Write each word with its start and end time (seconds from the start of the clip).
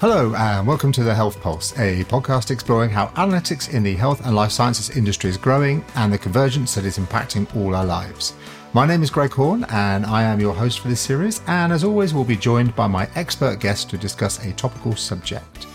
Hello, 0.00 0.34
and 0.34 0.66
welcome 0.66 0.90
to 0.92 1.02
the 1.02 1.14
Health 1.14 1.38
Pulse, 1.42 1.72
a 1.72 2.04
podcast 2.04 2.50
exploring 2.50 2.88
how 2.88 3.08
analytics 3.08 3.74
in 3.74 3.82
the 3.82 3.94
health 3.94 4.24
and 4.24 4.34
life 4.34 4.50
sciences 4.50 4.96
industry 4.96 5.28
is 5.28 5.36
growing 5.36 5.84
and 5.94 6.10
the 6.10 6.16
convergence 6.16 6.74
that 6.74 6.86
is 6.86 6.96
impacting 6.96 7.54
all 7.54 7.74
our 7.74 7.84
lives. 7.84 8.32
My 8.72 8.86
name 8.86 9.02
is 9.02 9.10
Greg 9.10 9.32
Horne, 9.32 9.66
and 9.68 10.06
I 10.06 10.22
am 10.22 10.40
your 10.40 10.54
host 10.54 10.80
for 10.80 10.88
this 10.88 11.02
series. 11.02 11.42
And 11.48 11.74
as 11.74 11.84
always, 11.84 12.14
we'll 12.14 12.24
be 12.24 12.36
joined 12.36 12.74
by 12.74 12.86
my 12.86 13.10
expert 13.14 13.60
guest 13.60 13.90
to 13.90 13.98
discuss 13.98 14.42
a 14.42 14.54
topical 14.54 14.96
subject. 14.96 15.66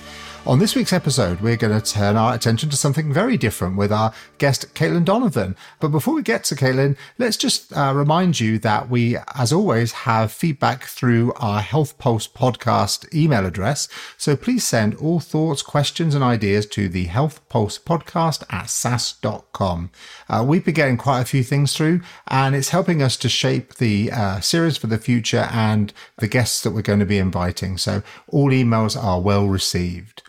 On 0.48 0.60
this 0.60 0.76
week's 0.76 0.94
episode, 0.94 1.42
we're 1.42 1.58
going 1.58 1.82
to 1.82 1.94
turn 1.94 2.16
our 2.16 2.36
attention 2.36 2.70
to 2.70 2.78
something 2.78 3.12
very 3.12 3.36
different 3.36 3.78
with 3.78 3.92
our 3.92 4.14
guest, 4.38 4.76
Caitlin 4.76 5.04
Donovan. 5.04 5.56
But 5.80 5.88
before 5.88 6.14
we 6.14 6.22
get 6.22 6.44
to 6.44 6.56
Caitlin, 6.56 6.98
let's 7.18 7.36
just 7.36 7.76
uh, 7.76 7.94
remind 7.96 8.40
you 8.40 8.60
that 8.60 8.88
we, 8.88 9.18
as 9.34 9.52
always, 9.52 9.92
have 9.92 10.32
feedback 10.32 10.84
through 10.84 11.34
our 11.38 11.62
Health 11.62 11.98
Pulse 11.98 12.28
podcast 12.28 13.12
email 13.12 13.44
address. 13.44 13.90
So 14.18 14.36
please 14.36 14.64
send 14.64 14.94
all 14.98 15.20
thoughts, 15.20 15.64
questions, 15.64 16.14
and 16.14 16.24
ideas 16.24 16.68
to 16.68 16.90
the 16.90 17.06
Health 17.06 17.42
Pulse 17.50 17.80
podcast 17.80 18.44
at 18.52 18.70
sas.com. 18.70 19.90
Uh, 20.30 20.46
we've 20.48 20.64
been 20.64 20.76
getting 20.76 20.98
quite 20.98 21.22
a 21.22 21.26
few 21.26 21.42
things 21.44 21.74
through, 21.74 22.02
and 22.28 22.56
it's 22.56 22.70
helping 22.70 23.02
us 23.02 23.18
to 23.18 23.30
shape 23.30 23.76
the 23.76 24.12
uh, 24.12 24.40
series 24.42 24.78
for 24.78 24.86
the 24.86 25.00
future 25.00 25.50
and 25.52 25.92
the 26.20 26.28
guests 26.28 26.62
that 26.62 26.70
we're 26.70 26.84
going 26.84 27.00
to 27.00 27.06
be 27.06 27.18
inviting. 27.18 27.80
So 27.80 28.04
all 28.28 28.52
emails 28.52 28.96
are 28.96 29.20
well 29.20 29.48
received. 29.48 30.22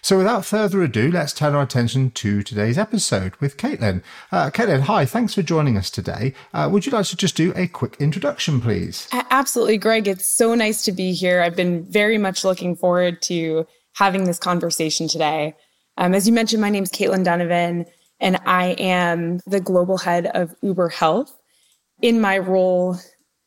So 0.00 0.16
without 0.16 0.44
further 0.44 0.82
ado, 0.82 1.10
let's 1.10 1.32
turn 1.32 1.54
our 1.54 1.62
attention 1.62 2.12
to 2.12 2.42
today's 2.42 2.78
episode 2.78 3.34
with 3.36 3.56
Caitlin. 3.56 4.02
Uh, 4.30 4.50
Caitlin, 4.50 4.82
hi, 4.82 5.04
thanks 5.04 5.34
for 5.34 5.42
joining 5.42 5.76
us 5.76 5.90
today. 5.90 6.34
Uh, 6.54 6.68
would 6.70 6.86
you 6.86 6.92
like 6.92 7.06
to 7.06 7.16
just 7.16 7.36
do 7.36 7.52
a 7.56 7.66
quick 7.66 7.96
introduction, 7.98 8.60
please? 8.60 9.08
Absolutely, 9.30 9.76
Greg. 9.76 10.06
It's 10.06 10.28
so 10.28 10.54
nice 10.54 10.82
to 10.82 10.92
be 10.92 11.12
here. 11.12 11.42
I've 11.42 11.56
been 11.56 11.84
very 11.84 12.16
much 12.16 12.44
looking 12.44 12.76
forward 12.76 13.20
to 13.22 13.66
having 13.94 14.24
this 14.24 14.38
conversation 14.38 15.08
today. 15.08 15.54
Um, 15.96 16.14
as 16.14 16.28
you 16.28 16.32
mentioned, 16.32 16.60
my 16.60 16.70
name 16.70 16.84
is 16.84 16.92
Caitlin 16.92 17.24
Donovan, 17.24 17.84
and 18.20 18.38
I 18.46 18.76
am 18.78 19.40
the 19.46 19.60
global 19.60 19.98
head 19.98 20.26
of 20.26 20.54
Uber 20.62 20.90
Health. 20.90 21.36
In 22.00 22.20
my 22.20 22.38
role, 22.38 22.96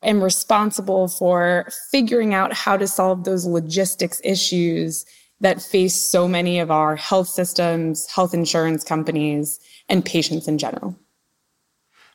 I'm 0.03 0.21
responsible 0.21 1.07
for 1.07 1.69
figuring 1.91 2.33
out 2.33 2.51
how 2.51 2.75
to 2.75 2.87
solve 2.87 3.23
those 3.23 3.45
logistics 3.45 4.19
issues 4.25 5.05
that 5.41 5.61
face 5.61 5.95
so 5.95 6.27
many 6.27 6.59
of 6.59 6.71
our 6.71 6.95
health 6.95 7.27
systems, 7.27 8.07
health 8.07 8.33
insurance 8.33 8.83
companies, 8.83 9.59
and 9.89 10.05
patients 10.05 10.47
in 10.47 10.57
general. 10.57 10.95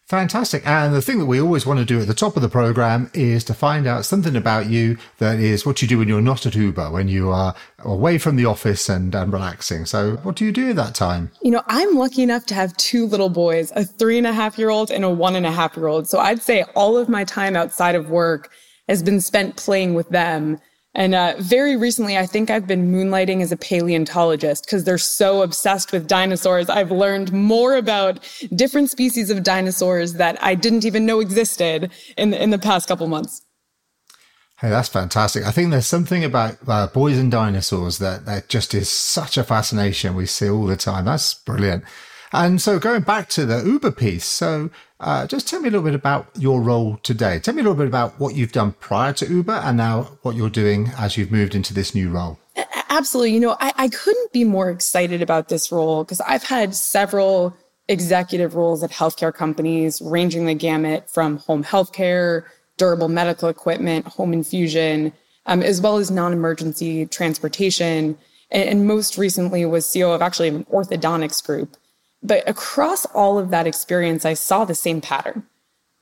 Fantastic. 0.07 0.65
And 0.65 0.95
the 0.95 1.03
thing 1.03 1.19
that 1.19 1.27
we 1.27 1.41
always 1.41 1.67
want 1.67 1.81
to 1.81 1.85
do 1.85 2.01
at 2.01 2.07
the 2.07 2.15
top 2.15 2.37
of 2.37 2.43
the 2.43 2.49
program 2.49 3.11
is 3.13 3.43
to 3.43 3.55
find 3.55 3.89
out 3.89 4.05
something 4.05 4.37
about 4.37 4.71
you 4.71 4.99
that 5.19 5.41
is 5.41 5.67
what 5.67 5.83
you 5.83 5.89
do 5.89 5.99
when 5.99 6.07
you're 6.07 6.21
not 6.21 6.47
at 6.47 6.55
Uber, 6.55 6.93
when 6.93 7.09
you 7.09 7.31
are 7.31 7.57
away 7.81 8.17
from 8.17 8.37
the 8.37 8.45
office 8.45 8.89
and, 8.89 9.17
and 9.17 9.33
relaxing. 9.33 9.85
So, 9.85 10.15
what 10.19 10.37
do 10.37 10.45
you 10.45 10.53
do 10.53 10.71
at 10.71 10.77
that 10.77 10.95
time? 10.95 11.33
You 11.43 11.51
know, 11.51 11.63
I'm 11.67 11.97
lucky 11.97 12.23
enough 12.23 12.47
to 12.47 12.55
have 12.55 12.77
two 12.77 13.07
little 13.07 13.31
boys, 13.31 13.73
a 13.75 13.85
three 13.85 14.17
and 14.17 14.29
a 14.29 14.33
half 14.33 14.57
year 14.59 14.71
old 14.71 14.93
and 14.93 15.05
a 15.05 15.11
one 15.11 15.35
and 15.35 15.45
a 15.45 15.51
half 15.51 15.77
year 15.77 15.89
old. 15.89 16.07
So, 16.07 16.21
I'd 16.21 16.41
say 16.41 16.63
all 16.77 16.97
of 16.97 17.09
my 17.09 17.25
time 17.25 17.57
outside 17.57 17.97
of 17.97 18.09
work 18.09 18.53
has 18.89 19.03
been 19.03 19.21
spent 19.21 19.57
playing 19.57 19.95
with 19.95 20.09
them 20.11 20.61
and 20.97 21.15
uh, 21.15 21.35
very 21.39 21.77
recently, 21.77 22.17
I 22.17 22.25
think 22.25 22.49
I've 22.49 22.67
been 22.67 22.91
moonlighting 22.91 23.43
as 23.43 23.53
a 23.53 23.57
paleontologist 23.57 24.65
because 24.65 24.85
they're 24.85 24.97
so 24.97 25.43
obsessed 25.43 25.93
with 25.93 26.09
dinosaurs. 26.09 26.71
I've 26.71 26.91
learned 26.91 27.35
more 27.35 27.77
about 27.77 28.19
different 28.55 28.89
species 28.89 29.29
of 29.29 29.43
dinosaurs 29.43 30.15
that 30.15 30.43
I 30.43 30.55
didn't 30.55 30.87
even 30.87 31.05
know 31.05 31.21
existed 31.21 31.93
in 32.17 32.31
the, 32.31 32.43
in 32.43 32.49
the 32.49 32.59
past 32.59 32.89
couple 32.89 33.07
months. 33.09 33.43
Hey, 34.59 34.71
that's 34.71 34.89
fantastic. 34.89 35.45
I 35.45 35.51
think 35.51 35.71
there's 35.71 35.87
something 35.87 36.25
about 36.25 36.57
uh, 36.67 36.87
boys 36.87 37.19
and 37.19 37.31
dinosaurs 37.31 37.99
that, 37.99 38.25
that 38.25 38.49
just 38.49 38.73
is 38.73 38.89
such 38.89 39.37
a 39.37 39.45
fascination 39.45 40.15
we 40.15 40.25
see 40.25 40.49
all 40.49 40.65
the 40.65 40.77
time. 40.77 41.05
That's 41.05 41.35
brilliant. 41.35 41.85
And 42.33 42.61
so 42.61 42.79
going 42.79 43.03
back 43.03 43.29
to 43.31 43.47
the 43.47 43.63
Uber 43.65 43.93
piece, 43.93 44.25
so 44.25 44.71
uh, 45.01 45.27
just 45.27 45.49
tell 45.49 45.61
me 45.61 45.69
a 45.69 45.71
little 45.71 45.85
bit 45.85 45.95
about 45.95 46.29
your 46.39 46.61
role 46.61 46.99
today. 47.03 47.39
Tell 47.39 47.55
me 47.55 47.61
a 47.61 47.65
little 47.65 47.77
bit 47.77 47.87
about 47.87 48.19
what 48.19 48.35
you've 48.35 48.53
done 48.53 48.73
prior 48.73 49.13
to 49.15 49.27
Uber 49.27 49.53
and 49.53 49.77
now 49.77 50.05
what 50.23 50.37
you're 50.37 50.51
doing 50.51 50.91
as 50.99 51.17
you've 51.17 51.31
moved 51.31 51.55
into 51.55 51.75
this 51.75 51.95
new 51.95 52.11
role. 52.11 52.39
Absolutely. 52.89 53.35
You 53.35 53.41
know, 53.41 53.57
I, 53.61 53.73
I 53.77 53.89
couldn't 53.89 54.33
be 54.33 54.45
more 54.45 54.71
excited 54.71 55.21
about 55.21 55.49
this 55.49 55.71
role 55.71 56.05
because 56.05 56.21
I've 56.23 56.45
had 56.45 56.75
several 56.75 57.55
executive 57.89 58.55
roles 58.55 58.83
at 58.83 58.91
healthcare 58.91 59.35
companies, 59.35 60.01
ranging 60.01 60.47
the 60.47 60.55
gamut 60.55 61.11
from 61.11 61.37
home 61.39 61.63
healthcare, 61.63 62.45
durable 62.79 63.09
medical 63.09 63.49
equipment, 63.49 64.07
home 64.07 64.33
infusion, 64.33 65.13
um, 65.47 65.63
as 65.63 65.81
well 65.81 65.99
as 65.99 66.11
non 66.11 66.33
emergency 66.33 67.07
transportation. 67.07 68.17
And, 68.51 68.69
and 68.69 68.87
most 68.87 69.19
recently 69.19 69.65
was 69.65 69.87
CEO 69.87 70.15
of 70.15 70.23
actually 70.23 70.49
an 70.49 70.65
orthodontics 70.65 71.45
group 71.45 71.77
but 72.27 72.49
across 72.49 73.05
all 73.07 73.39
of 73.39 73.51
that 73.51 73.67
experience, 73.67 74.25
I 74.25 74.35
saw 74.35 74.65
the 74.65 74.75
same 74.75 75.01
pattern. 75.01 75.45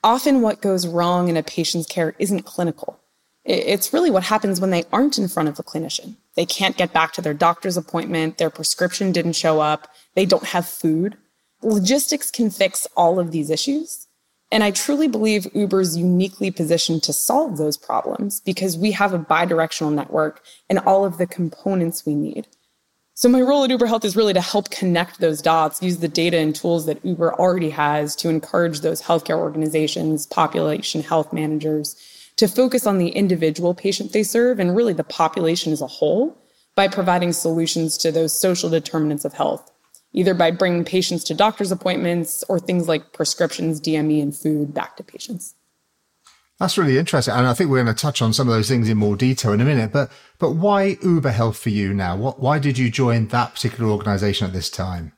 Often, 0.03 0.43
what 0.43 0.61
goes 0.61 0.87
wrong 0.87 1.29
in 1.29 1.37
a 1.37 1.43
patient's 1.43 1.87
care 1.87 2.15
isn't 2.19 2.43
clinical. 2.43 3.01
It's 3.45 3.93
really 3.93 4.11
what 4.11 4.25
happens 4.25 4.61
when 4.61 4.71
they 4.71 4.84
aren't 4.91 5.19
in 5.19 5.29
front 5.29 5.51
of 5.51 5.59
a 5.59 5.63
clinician. 5.63 6.17
They 6.34 6.47
can't 6.47 6.79
get 6.79 6.95
back 6.95 7.13
to 7.13 7.23
their 7.23 7.34
doctor's 7.34 7.77
appointment, 7.77 8.39
their 8.39 8.51
prescription 8.51 9.13
didn't 9.13 9.34
show 9.34 9.61
up, 9.61 9.89
they 10.15 10.25
don't 10.25 10.47
have 10.47 10.67
food. 10.67 11.17
Logistics 11.63 12.31
can 12.31 12.51
fix 12.51 12.87
all 12.97 13.21
of 13.21 13.31
these 13.31 13.51
issues. 13.51 14.07
And 14.51 14.63
I 14.63 14.71
truly 14.71 15.09
believe 15.09 15.47
Uber's 15.55 15.97
uniquely 15.97 16.51
positioned 16.51 17.03
to 17.03 17.13
solve 17.13 17.57
those 17.57 17.77
problems 17.77 18.41
because 18.41 18.79
we 18.79 18.93
have 18.93 19.13
a 19.13 19.19
bidirectional 19.19 19.93
network 19.93 20.43
and 20.71 20.79
all 20.79 21.05
of 21.05 21.19
the 21.19 21.27
components 21.27 22.07
we 22.07 22.15
need. 22.15 22.47
So 23.17 23.29
my 23.29 23.41
role 23.41 23.63
at 23.63 23.71
Uber 23.71 23.87
Health 23.87 24.05
is 24.05 24.17
really 24.17 24.33
to 24.33 24.41
help 24.41 24.71
connect 24.71 25.21
those 25.21 25.41
dots, 25.41 25.81
use 25.81 25.99
the 25.99 26.09
data 26.09 26.37
and 26.37 26.53
tools 26.53 26.87
that 26.87 27.05
Uber 27.05 27.35
already 27.35 27.71
has 27.71 28.17
to 28.17 28.29
encourage 28.29 28.81
those 28.81 29.01
healthcare 29.01 29.39
organizations, 29.39 30.27
population 30.27 31.01
health 31.01 31.33
managers 31.33 31.95
to 32.35 32.49
focus 32.49 32.89
on 32.89 32.99
the 32.99 33.11
individual 33.11 33.73
patient 33.73 34.13
they 34.13 34.25
serve 34.25 34.59
and 34.59 34.75
really 34.75 34.93
the 34.93 35.05
population 35.05 35.73
as 35.73 35.81
a 35.81 35.87
whole 35.87 36.37
by 36.75 36.89
providing 36.89 37.33
solutions 37.33 37.97
to 37.99 38.11
those 38.11 38.39
social 38.39 38.69
determinants 38.69 39.25
of 39.25 39.35
health, 39.35 39.71
either 40.13 40.35
by 40.35 40.51
bringing 40.51 40.85
patients 40.85 41.23
to 41.23 41.35
doctor's 41.35 41.71
appointments 41.71 42.43
or 42.49 42.59
things 42.59 42.89
like 42.89 43.13
prescriptions, 43.13 43.81
DME, 43.81 44.21
and 44.21 44.35
food 44.35 44.75
back 44.75 44.97
to 44.97 45.05
patients. 45.05 45.55
That's 46.60 46.78
really 46.78 46.98
interesting. 46.98 47.34
And 47.34 47.47
I 47.47 47.54
think 47.54 47.69
we're 47.69 47.82
going 47.82 47.94
to 47.94 48.00
touch 48.00 48.22
on 48.22 48.32
some 48.32 48.48
of 48.48 48.54
those 48.54 48.69
things 48.69 48.88
in 48.88 48.97
more 48.97 49.16
detail 49.16 49.53
in 49.53 49.60
a 49.60 49.65
minute. 49.65 49.92
But 49.92 50.10
but 50.38 50.53
why 50.53 50.98
Uber 51.03 51.31
Health 51.31 51.59
for 51.59 51.70
you 51.70 51.92
now? 51.92 52.16
What 52.16 52.41
why 52.41 52.59
did 52.59 52.78
you 52.78 52.91
join 52.91 53.28
that 53.28 53.54
particular 53.54 53.91
organization 53.91 54.47
at 54.47 54.53
this 54.53 54.70
time? 54.70 55.12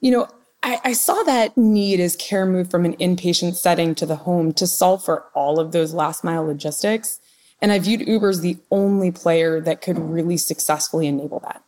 You 0.00 0.10
know, 0.10 0.28
I, 0.62 0.80
I 0.84 0.92
saw 0.92 1.22
that 1.22 1.56
need 1.56 2.00
as 2.00 2.16
care 2.16 2.44
moved 2.44 2.70
from 2.70 2.84
an 2.84 2.96
inpatient 2.96 3.56
setting 3.56 3.94
to 3.94 4.06
the 4.06 4.16
home 4.16 4.52
to 4.54 4.66
solve 4.66 5.04
for 5.04 5.24
all 5.34 5.58
of 5.58 5.72
those 5.72 5.94
last 5.94 6.24
mile 6.24 6.44
logistics. 6.44 7.20
And 7.62 7.72
I 7.72 7.78
viewed 7.78 8.06
Uber 8.06 8.28
as 8.28 8.40
the 8.42 8.58
only 8.70 9.10
player 9.10 9.60
that 9.62 9.80
could 9.80 9.98
really 9.98 10.36
successfully 10.36 11.06
enable 11.06 11.40
that. 11.40 11.62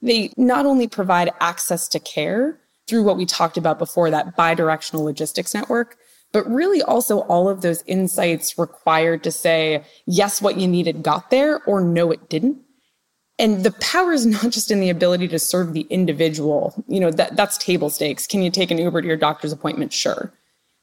They 0.00 0.30
not 0.36 0.66
only 0.66 0.86
provide 0.86 1.32
access 1.40 1.88
to 1.88 1.98
care 1.98 2.60
through 2.86 3.02
what 3.02 3.16
we 3.16 3.26
talked 3.26 3.56
about 3.56 3.78
before, 3.78 4.10
that 4.10 4.36
bidirectional 4.36 5.02
logistics 5.02 5.52
network, 5.52 5.96
but 6.36 6.46
really 6.52 6.82
also 6.82 7.20
all 7.20 7.48
of 7.48 7.62
those 7.62 7.82
insights 7.86 8.58
required 8.58 9.24
to 9.24 9.32
say, 9.32 9.82
yes, 10.04 10.42
what 10.42 10.58
you 10.58 10.68
needed 10.68 11.02
got 11.02 11.30
there, 11.30 11.64
or 11.64 11.80
no, 11.80 12.10
it 12.10 12.28
didn't. 12.28 12.58
And 13.38 13.64
the 13.64 13.70
power 13.70 14.12
is 14.12 14.26
not 14.26 14.50
just 14.50 14.70
in 14.70 14.80
the 14.80 14.90
ability 14.90 15.28
to 15.28 15.38
serve 15.38 15.72
the 15.72 15.86
individual. 15.88 16.74
You 16.88 17.00
know, 17.00 17.10
that, 17.10 17.36
that's 17.36 17.56
table 17.56 17.88
stakes. 17.88 18.26
Can 18.26 18.42
you 18.42 18.50
take 18.50 18.70
an 18.70 18.76
Uber 18.76 19.00
to 19.00 19.08
your 19.08 19.16
doctor's 19.16 19.50
appointment? 19.50 19.94
Sure. 19.94 20.30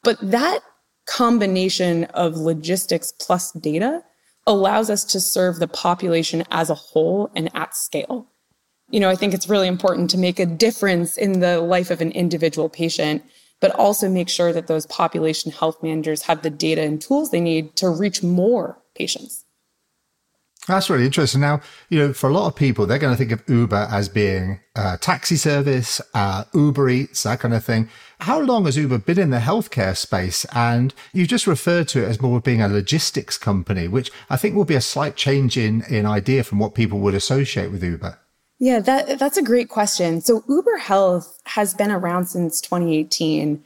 But 0.02 0.18
that 0.24 0.62
combination 1.06 2.06
of 2.06 2.36
logistics 2.36 3.12
plus 3.12 3.52
data 3.52 4.04
allows 4.48 4.90
us 4.90 5.04
to 5.04 5.20
serve 5.20 5.60
the 5.60 5.68
population 5.68 6.46
as 6.50 6.72
a 6.72 6.76
whole 6.76 7.30
and 7.36 7.52
at 7.56 7.76
scale. 7.76 8.28
You 8.90 9.00
know, 9.00 9.10
I 9.12 9.16
think 9.16 9.36
it's 9.36 9.48
really 9.48 9.68
important 9.68 10.10
to 10.10 10.18
make 10.18 10.40
a 10.40 10.48
difference 10.48 11.16
in 11.16 11.42
the 11.42 11.62
life 11.62 11.92
of 11.92 12.02
an 12.02 12.10
individual 12.14 12.70
patient 12.70 13.24
but 13.64 13.72
also 13.76 14.10
make 14.10 14.28
sure 14.28 14.52
that 14.52 14.68
those 14.68 14.86
population 14.88 15.50
health 15.50 15.82
managers 15.82 16.24
have 16.24 16.42
the 16.42 16.50
data 16.50 16.82
and 16.82 17.02
tools 17.02 17.32
they 17.32 17.40
need 17.40 17.74
to 17.78 17.88
reach 17.88 18.22
more 18.22 18.78
patients. 18.94 19.46
That's 20.68 20.90
really 20.90 21.06
interesting. 21.06 21.40
Now, 21.40 21.62
you 21.88 21.98
know, 21.98 22.12
for 22.12 22.30
a 22.30 22.34
lot 22.34 22.48
of 22.48 22.58
people, 22.58 22.86
they're 22.86 23.00
going 23.00 23.14
to 23.14 23.18
think 23.18 23.32
of 23.32 23.42
Uber 23.48 23.88
as 23.90 24.10
being 24.10 24.60
a 24.76 24.98
taxi 24.98 25.38
service, 25.38 26.02
uh, 26.14 26.44
Uber 26.54 26.90
Eats, 26.90 27.24
that 27.24 27.40
kind 27.40 27.54
of 27.54 27.64
thing. 27.64 27.88
How 28.20 28.42
long 28.42 28.66
has 28.66 28.76
Uber 28.76 28.98
been 28.98 29.18
in 29.18 29.30
the 29.30 29.38
healthcare 29.38 29.96
space? 29.96 30.46
And 30.52 30.94
you 31.14 31.26
just 31.26 31.48
referred 31.48 31.88
to 31.90 32.04
it 32.04 32.10
as 32.10 32.22
more 32.22 32.42
being 32.42 32.62
a 32.62 32.68
logistics 32.68 33.38
company, 33.38 33.88
which 33.88 34.12
I 34.30 34.36
think 34.36 34.58
will 34.58 34.66
be 34.66 34.76
a 34.76 34.82
slight 34.82 35.16
change 35.16 35.56
in, 35.56 35.84
in 35.84 36.06
idea 36.06 36.44
from 36.44 36.60
what 36.60 36.76
people 36.76 37.00
would 37.00 37.16
associate 37.16 37.72
with 37.72 37.82
Uber. 37.82 38.20
Yeah, 38.64 38.80
that 38.80 39.20
that's 39.20 39.36
a 39.36 39.42
great 39.42 39.68
question. 39.68 40.22
So 40.22 40.42
Uber 40.48 40.78
Health 40.78 41.38
has 41.44 41.74
been 41.74 41.92
around 41.92 42.28
since 42.28 42.62
2018 42.62 43.62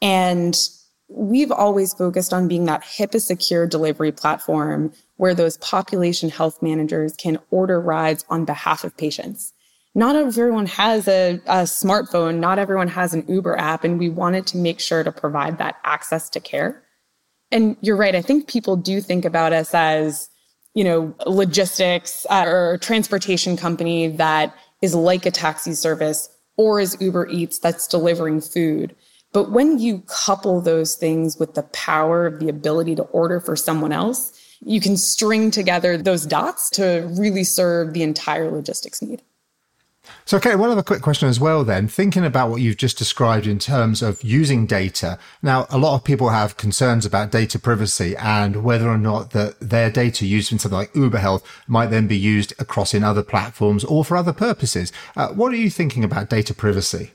and 0.00 0.68
we've 1.08 1.50
always 1.50 1.92
focused 1.92 2.32
on 2.32 2.46
being 2.46 2.64
that 2.66 2.84
HIPAA 2.84 3.20
secure 3.20 3.66
delivery 3.66 4.12
platform 4.12 4.92
where 5.16 5.34
those 5.34 5.56
population 5.56 6.30
health 6.30 6.62
managers 6.62 7.16
can 7.16 7.40
order 7.50 7.80
rides 7.80 8.24
on 8.28 8.44
behalf 8.44 8.84
of 8.84 8.96
patients. 8.96 9.52
Not 9.96 10.14
everyone 10.14 10.66
has 10.66 11.08
a, 11.08 11.40
a, 11.46 11.62
smartphone, 11.64 12.38
not 12.38 12.60
everyone 12.60 12.88
has 12.88 13.14
an 13.14 13.24
Uber 13.26 13.58
app, 13.58 13.82
and 13.82 13.98
we 13.98 14.08
wanted 14.08 14.46
to 14.48 14.58
make 14.58 14.78
sure 14.78 15.02
to 15.02 15.10
provide 15.10 15.58
that 15.58 15.74
access 15.82 16.30
to 16.30 16.38
care. 16.38 16.84
And 17.50 17.76
you're 17.80 17.96
right, 17.96 18.14
I 18.14 18.22
think 18.22 18.46
people 18.46 18.76
do 18.76 19.00
think 19.00 19.24
about 19.24 19.52
us 19.52 19.74
as, 19.74 20.28
you 20.76 20.84
know, 20.84 21.14
logistics 21.26 22.26
uh, 22.28 22.44
or 22.46 22.78
transportation 22.82 23.56
company 23.56 24.08
that 24.08 24.54
is 24.82 24.94
like 24.94 25.24
a 25.24 25.30
taxi 25.30 25.72
service 25.72 26.28
or 26.58 26.78
is 26.78 26.98
Uber 27.00 27.28
Eats 27.28 27.58
that's 27.58 27.88
delivering 27.88 28.42
food. 28.42 28.94
But 29.32 29.50
when 29.50 29.78
you 29.78 30.02
couple 30.06 30.60
those 30.60 30.94
things 30.94 31.38
with 31.38 31.54
the 31.54 31.62
power 31.62 32.26
of 32.26 32.40
the 32.40 32.50
ability 32.50 32.94
to 32.96 33.04
order 33.04 33.40
for 33.40 33.56
someone 33.56 33.90
else, 33.90 34.38
you 34.60 34.80
can 34.82 34.98
string 34.98 35.50
together 35.50 35.96
those 35.96 36.26
dots 36.26 36.68
to 36.70 37.10
really 37.18 37.44
serve 37.44 37.94
the 37.94 38.02
entire 38.02 38.50
logistics 38.50 39.00
need. 39.00 39.22
So, 40.24 40.36
okay, 40.38 40.56
one 40.56 40.70
other 40.70 40.82
quick 40.82 41.02
question 41.02 41.28
as 41.28 41.38
well, 41.38 41.64
then. 41.64 41.88
Thinking 41.88 42.24
about 42.24 42.50
what 42.50 42.60
you've 42.60 42.76
just 42.76 42.98
described 42.98 43.46
in 43.46 43.58
terms 43.58 44.02
of 44.02 44.22
using 44.22 44.66
data. 44.66 45.18
Now, 45.42 45.66
a 45.70 45.78
lot 45.78 45.94
of 45.94 46.04
people 46.04 46.30
have 46.30 46.56
concerns 46.56 47.06
about 47.06 47.30
data 47.30 47.58
privacy 47.58 48.16
and 48.16 48.64
whether 48.64 48.88
or 48.88 48.98
not 48.98 49.30
that 49.30 49.58
their 49.60 49.90
data 49.90 50.26
used 50.26 50.52
in 50.52 50.58
something 50.58 50.78
like 50.78 50.94
Uber 50.94 51.18
Health 51.18 51.46
might 51.66 51.86
then 51.86 52.06
be 52.06 52.16
used 52.16 52.52
across 52.58 52.94
in 52.94 53.04
other 53.04 53.22
platforms 53.22 53.84
or 53.84 54.04
for 54.04 54.16
other 54.16 54.32
purposes. 54.32 54.92
Uh, 55.16 55.28
what 55.28 55.52
are 55.52 55.56
you 55.56 55.70
thinking 55.70 56.04
about 56.04 56.30
data 56.30 56.54
privacy? 56.54 57.12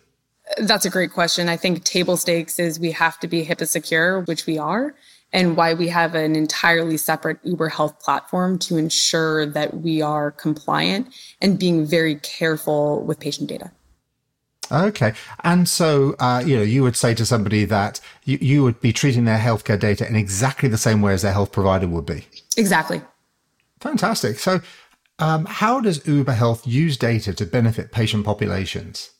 That's 0.57 0.85
a 0.85 0.89
great 0.89 1.11
question. 1.11 1.49
I 1.49 1.57
think 1.57 1.83
table 1.83 2.17
stakes 2.17 2.59
is 2.59 2.79
we 2.79 2.91
have 2.91 3.19
to 3.19 3.27
be 3.27 3.45
HIPAA 3.45 3.67
secure, 3.67 4.21
which 4.21 4.45
we 4.45 4.57
are, 4.57 4.93
and 5.33 5.55
why 5.55 5.73
we 5.73 5.87
have 5.87 6.15
an 6.15 6.35
entirely 6.35 6.97
separate 6.97 7.37
Uber 7.43 7.69
Health 7.69 7.99
platform 7.99 8.59
to 8.59 8.77
ensure 8.77 9.45
that 9.45 9.77
we 9.77 10.01
are 10.01 10.31
compliant 10.31 11.13
and 11.41 11.57
being 11.57 11.85
very 11.85 12.15
careful 12.15 13.03
with 13.03 13.19
patient 13.19 13.49
data. 13.49 13.71
Okay. 14.71 15.13
And 15.43 15.67
so, 15.67 16.15
uh, 16.19 16.41
you 16.45 16.55
know, 16.55 16.63
you 16.63 16.81
would 16.83 16.95
say 16.95 17.13
to 17.15 17.25
somebody 17.25 17.65
that 17.65 17.99
you, 18.23 18.37
you 18.41 18.63
would 18.63 18.79
be 18.79 18.93
treating 18.93 19.25
their 19.25 19.37
healthcare 19.37 19.79
data 19.79 20.07
in 20.07 20.15
exactly 20.15 20.69
the 20.69 20.77
same 20.77 21.01
way 21.01 21.13
as 21.13 21.23
their 21.23 21.33
health 21.33 21.51
provider 21.51 21.87
would 21.87 22.05
be. 22.05 22.25
Exactly. 22.55 23.01
Fantastic. 23.81 24.39
So, 24.39 24.61
um, 25.19 25.45
how 25.45 25.81
does 25.81 26.05
Uber 26.07 26.31
Health 26.31 26.65
use 26.65 26.97
data 26.97 27.33
to 27.33 27.45
benefit 27.45 27.91
patient 27.91 28.25
populations? 28.25 29.11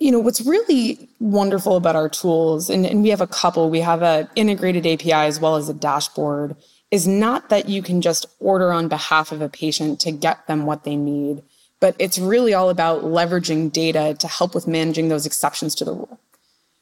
You 0.00 0.10
know, 0.10 0.18
what's 0.18 0.40
really 0.40 1.10
wonderful 1.20 1.76
about 1.76 1.94
our 1.94 2.08
tools, 2.08 2.70
and, 2.70 2.86
and 2.86 3.02
we 3.02 3.10
have 3.10 3.20
a 3.20 3.26
couple, 3.26 3.68
we 3.68 3.80
have 3.80 4.02
an 4.02 4.28
integrated 4.34 4.86
API 4.86 5.12
as 5.12 5.38
well 5.38 5.56
as 5.56 5.68
a 5.68 5.74
dashboard, 5.74 6.56
is 6.90 7.06
not 7.06 7.50
that 7.50 7.68
you 7.68 7.82
can 7.82 8.00
just 8.00 8.24
order 8.40 8.72
on 8.72 8.88
behalf 8.88 9.30
of 9.30 9.42
a 9.42 9.48
patient 9.48 10.00
to 10.00 10.10
get 10.10 10.46
them 10.46 10.64
what 10.64 10.84
they 10.84 10.96
need, 10.96 11.42
but 11.80 11.94
it's 11.98 12.18
really 12.18 12.54
all 12.54 12.70
about 12.70 13.04
leveraging 13.04 13.70
data 13.70 14.16
to 14.18 14.26
help 14.26 14.54
with 14.54 14.66
managing 14.66 15.10
those 15.10 15.26
exceptions 15.26 15.74
to 15.74 15.84
the 15.84 15.92
rule. 15.92 16.18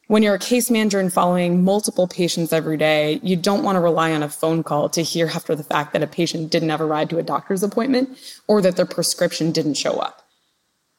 When 0.07 0.23
you're 0.23 0.37
a 0.37 0.39
case 0.39 0.71
manager 0.71 1.01
and 1.01 1.13
following 1.13 1.65
multiple 1.65 2.07
patients 2.07 2.53
every 2.53 2.77
day, 2.77 3.21
you 3.25 3.37
don't 3.37 3.65
want 3.65 3.77
to 3.77 3.81
rely 3.81 4.13
on 4.13 4.23
a 4.23 4.29
phone 4.29 4.63
call 4.63 4.89
to 4.91 5.03
hear 5.03 5.27
after 5.27 5.57
the 5.57 5.65
fact 5.65 5.93
that 5.93 6.05
a 6.05 6.07
patient 6.07 6.51
didn't 6.51 6.71
have 6.71 6.81
a 6.81 6.87
ride 6.87 7.11
to 7.11 7.19
a 7.19 7.23
doctor's 7.25 7.65
appointment 7.65 8.17
or 8.47 8.63
that 8.63 8.77
their 8.77 8.87
prescription 8.87 9.51
didn't 9.51 9.75
show 9.75 9.95
up 9.95 10.28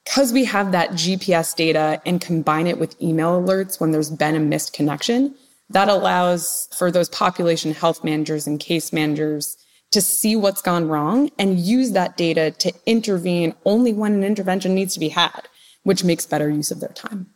because 0.09 0.33
we 0.33 0.43
have 0.43 0.71
that 0.71 0.89
GPS 0.91 1.55
data 1.55 2.01
and 2.03 2.19
combine 2.19 2.65
it 2.65 2.79
with 2.79 2.99
email 2.99 3.39
alerts 3.39 3.79
when 3.79 3.91
there's 3.91 4.09
been 4.09 4.35
a 4.35 4.39
missed 4.39 4.73
connection, 4.73 5.35
that 5.69 5.87
allows 5.87 6.67
for 6.75 6.89
those 6.89 7.09
population 7.09 7.73
health 7.73 8.03
managers 8.03 8.47
and 8.47 8.59
case 8.59 8.91
managers 8.91 9.55
to 9.91 10.01
see 10.01 10.35
what's 10.35 10.63
gone 10.63 10.87
wrong 10.87 11.29
and 11.37 11.59
use 11.59 11.91
that 11.91 12.17
data 12.17 12.49
to 12.49 12.73
intervene 12.87 13.53
only 13.65 13.93
when 13.93 14.13
an 14.13 14.23
intervention 14.23 14.73
needs 14.73 14.95
to 14.95 14.99
be 14.99 15.09
had, 15.09 15.47
which 15.83 16.03
makes 16.03 16.25
better 16.25 16.49
use 16.49 16.71
of 16.71 16.79
their 16.79 16.89
time. 16.89 17.27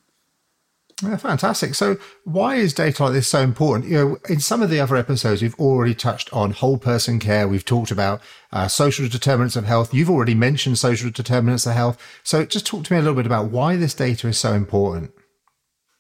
Yeah, 1.04 1.18
fantastic. 1.18 1.76
So, 1.76 1.98
why 2.24 2.56
is 2.56 2.74
data 2.74 3.04
like 3.04 3.14
this 3.14 3.28
so 3.28 3.42
important? 3.42 3.90
You 3.90 3.98
know, 3.98 4.18
in 4.30 4.40
some 4.40 4.62
of 4.62 4.70
the 4.70 4.80
other 4.80 4.96
episodes, 4.96 5.42
we've 5.42 5.60
already 5.60 5.94
touched 5.94 6.32
on 6.32 6.52
whole 6.52 6.78
person 6.78 7.20
care. 7.20 7.48
We've 7.48 7.66
talked 7.66 7.92
about 7.92 8.22
uh, 8.54 8.68
social 8.70 9.08
determinants 9.10 9.56
of 9.56 9.66
health. 9.66 9.94
You've 9.94 10.10
already 10.10 10.36
mentioned 10.36 10.78
social 10.78 11.10
determinants 11.10 11.66
of 11.66 11.74
health. 11.74 12.00
So, 12.24 12.46
just 12.46 12.66
talk 12.66 12.86
to 12.86 12.94
me 12.94 13.00
a 13.00 13.02
little 13.02 13.16
bit 13.16 13.26
about 13.26 13.52
why 13.52 13.76
this 13.76 13.94
data 13.94 14.28
is 14.28 14.38
so 14.38 14.54
important. 14.54 15.12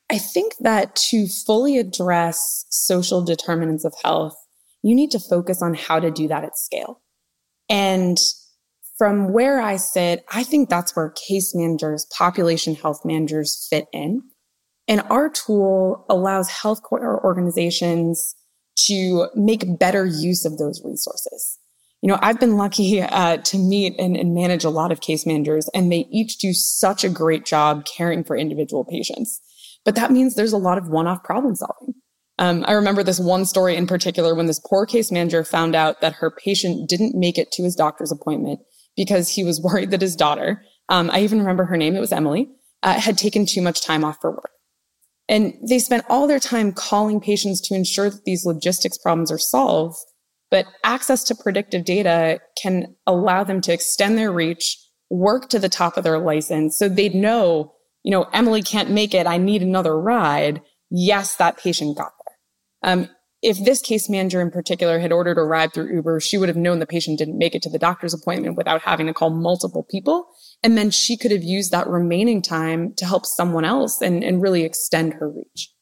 I 0.10 0.20
think 0.20 0.54
that 0.62 0.96
to 1.10 1.28
fully 1.28 1.78
address 1.78 2.66
social 2.70 3.24
determinants 3.24 3.84
of 3.84 3.94
health, 4.04 4.36
you 4.84 4.96
need 4.96 5.12
to 5.12 5.20
focus 5.20 5.62
on 5.62 5.74
how 5.74 6.00
to 6.00 6.12
do 6.12 6.28
that 6.28 6.44
at 6.44 6.58
scale. 6.58 7.02
And 7.70 8.18
from 8.98 9.34
where 9.34 9.60
I 9.60 9.78
sit, 9.78 10.24
I 10.32 10.44
think 10.44 10.70
that's 10.70 10.96
where 10.96 11.10
case 11.28 11.54
managers, 11.56 12.06
population 12.18 12.76
health 12.76 13.02
managers 13.04 13.68
fit 13.70 13.88
in 13.92 14.22
and 14.88 15.02
our 15.10 15.30
tool 15.30 16.06
allows 16.10 16.50
healthcare 16.50 17.24
organizations 17.24 18.36
to 18.88 19.28
make 19.36 19.80
better 19.80 20.06
use 20.06 20.46
of 20.46 20.58
those 20.58 20.82
resources. 20.84 21.60
You 22.02 22.10
know, 22.10 22.20
I've 22.22 22.40
been 22.40 22.58
lucky 22.58 23.02
uh, 23.02 23.38
to 23.38 23.58
meet 23.58 23.98
and, 23.98 24.18
and 24.18 24.34
manage 24.34 24.66
a 24.66 24.70
lot 24.70 24.92
of 24.92 25.00
case 25.00 25.26
managers, 25.26 25.70
and 25.74 25.92
they 25.92 26.06
each 26.12 26.38
do 26.38 26.52
such 26.52 27.06
a 27.06 27.10
great 27.10 27.46
job 27.46 27.86
caring 27.86 28.26
for 28.26 28.36
individual 28.36 28.84
patients. 28.84 29.40
But 29.86 29.96
that 29.96 30.12
means 30.12 30.36
there's 30.36 30.54
a 30.54 30.58
lot 30.58 30.78
of 30.78 30.90
one 30.90 31.08
off 31.08 31.24
problem 31.24 31.56
solving. 31.56 31.94
Um, 32.40 32.66
I 32.68 32.74
remember 32.74 33.04
this 33.04 33.20
one 33.20 33.46
story 33.46 33.76
in 33.76 33.88
particular 33.88 34.36
when 34.36 34.48
this 34.48 34.60
poor 34.60 34.86
case 34.86 35.12
manager 35.12 35.44
found 35.44 35.76
out 35.76 36.02
that 36.02 36.14
her 36.14 36.32
patient 36.32 36.90
didn't 36.90 37.16
make 37.16 37.38
it 37.38 37.52
to 37.54 37.64
his 37.64 37.76
doctor's 37.76 38.12
appointment 38.12 38.60
because 38.98 39.30
he 39.30 39.44
was 39.44 39.62
worried 39.64 39.92
that 39.92 40.02
his 40.02 40.16
daughter, 40.16 40.64
um, 40.90 41.10
I 41.12 41.22
even 41.22 41.40
remember 41.40 41.66
her 41.66 41.78
name, 41.78 41.96
it 41.96 42.02
was 42.02 42.12
Emily, 42.12 42.50
uh, 42.82 43.00
had 43.00 43.18
taken 43.18 43.46
too 43.46 43.62
much 43.62 43.82
time 43.82 44.04
off 44.04 44.18
for 44.20 44.32
work. 44.32 44.52
And 45.30 45.54
they 45.68 45.80
spent 45.80 46.06
all 46.10 46.28
their 46.28 46.40
time 46.40 46.74
calling 46.74 47.20
patients 47.20 47.62
to 47.62 47.75
ensure 47.75 48.10
that 48.10 48.25
these 48.25 48.46
logistics 48.46 48.98
problems 48.98 49.31
are 49.31 49.40
solved. 49.40 49.98
But 50.52 50.66
access 50.84 51.24
to 51.25 51.36
predictive 51.36 51.86
data 51.86 52.40
can 52.62 52.96
allow 53.08 53.44
them 53.44 53.62
to 53.62 53.74
extend 53.74 54.18
their 54.18 54.31
reach, 54.31 54.78
work 55.10 55.50
to 55.50 55.60
the 55.60 55.70
top 55.70 55.98
of 55.98 56.04
their 56.04 56.20
license. 56.20 56.78
So 56.78 56.90
they'd 56.90 57.16
know, 57.16 57.74
you 58.04 58.12
know, 58.12 58.24
Emily 58.34 58.62
can't 58.62 58.92
make 58.92 59.14
it. 59.14 59.25
I 59.25 59.38
need 59.38 59.64
another 59.64 60.00
ride. 60.00 60.62
Yes, 60.92 61.38
that 61.38 61.58
patient 61.58 61.98
got 61.98 62.12
there. 62.25 62.92
Um, 62.92 63.10
if 63.44 63.63
this 63.63 63.81
case 63.81 64.10
manager 64.10 64.42
in 64.42 64.50
particular 64.50 65.00
had 65.00 65.12
ordered 65.12 65.38
a 65.38 65.44
ride 65.44 65.74
through 65.74 65.94
Uber, 65.94 66.22
she 66.22 66.38
would 66.38 66.48
have 66.48 66.58
known 66.58 66.79
the 66.79 66.86
patient 66.86 67.20
didn't 67.20 67.38
make 67.38 67.53
it 67.53 67.62
to 67.63 67.70
the 67.70 67.77
doctor's 67.77 68.13
appointment 68.13 68.56
without 68.56 68.82
having 68.82 69.06
to 69.08 69.13
call 69.13 69.29
multiple 69.29 69.84
people. 69.84 70.27
And 70.63 70.77
then 70.77 70.89
she 70.89 71.18
could 71.18 71.32
have 71.32 71.44
used 71.44 71.72
that 71.72 71.88
remaining 71.88 72.41
time 72.41 72.94
to 72.96 73.06
help 73.06 73.25
someone 73.25 73.65
else 73.65 74.01
and, 74.01 74.24
and 74.24 74.41
really 74.41 74.63
extend 74.63 75.15
her 75.15 75.29
reach. 75.29 75.74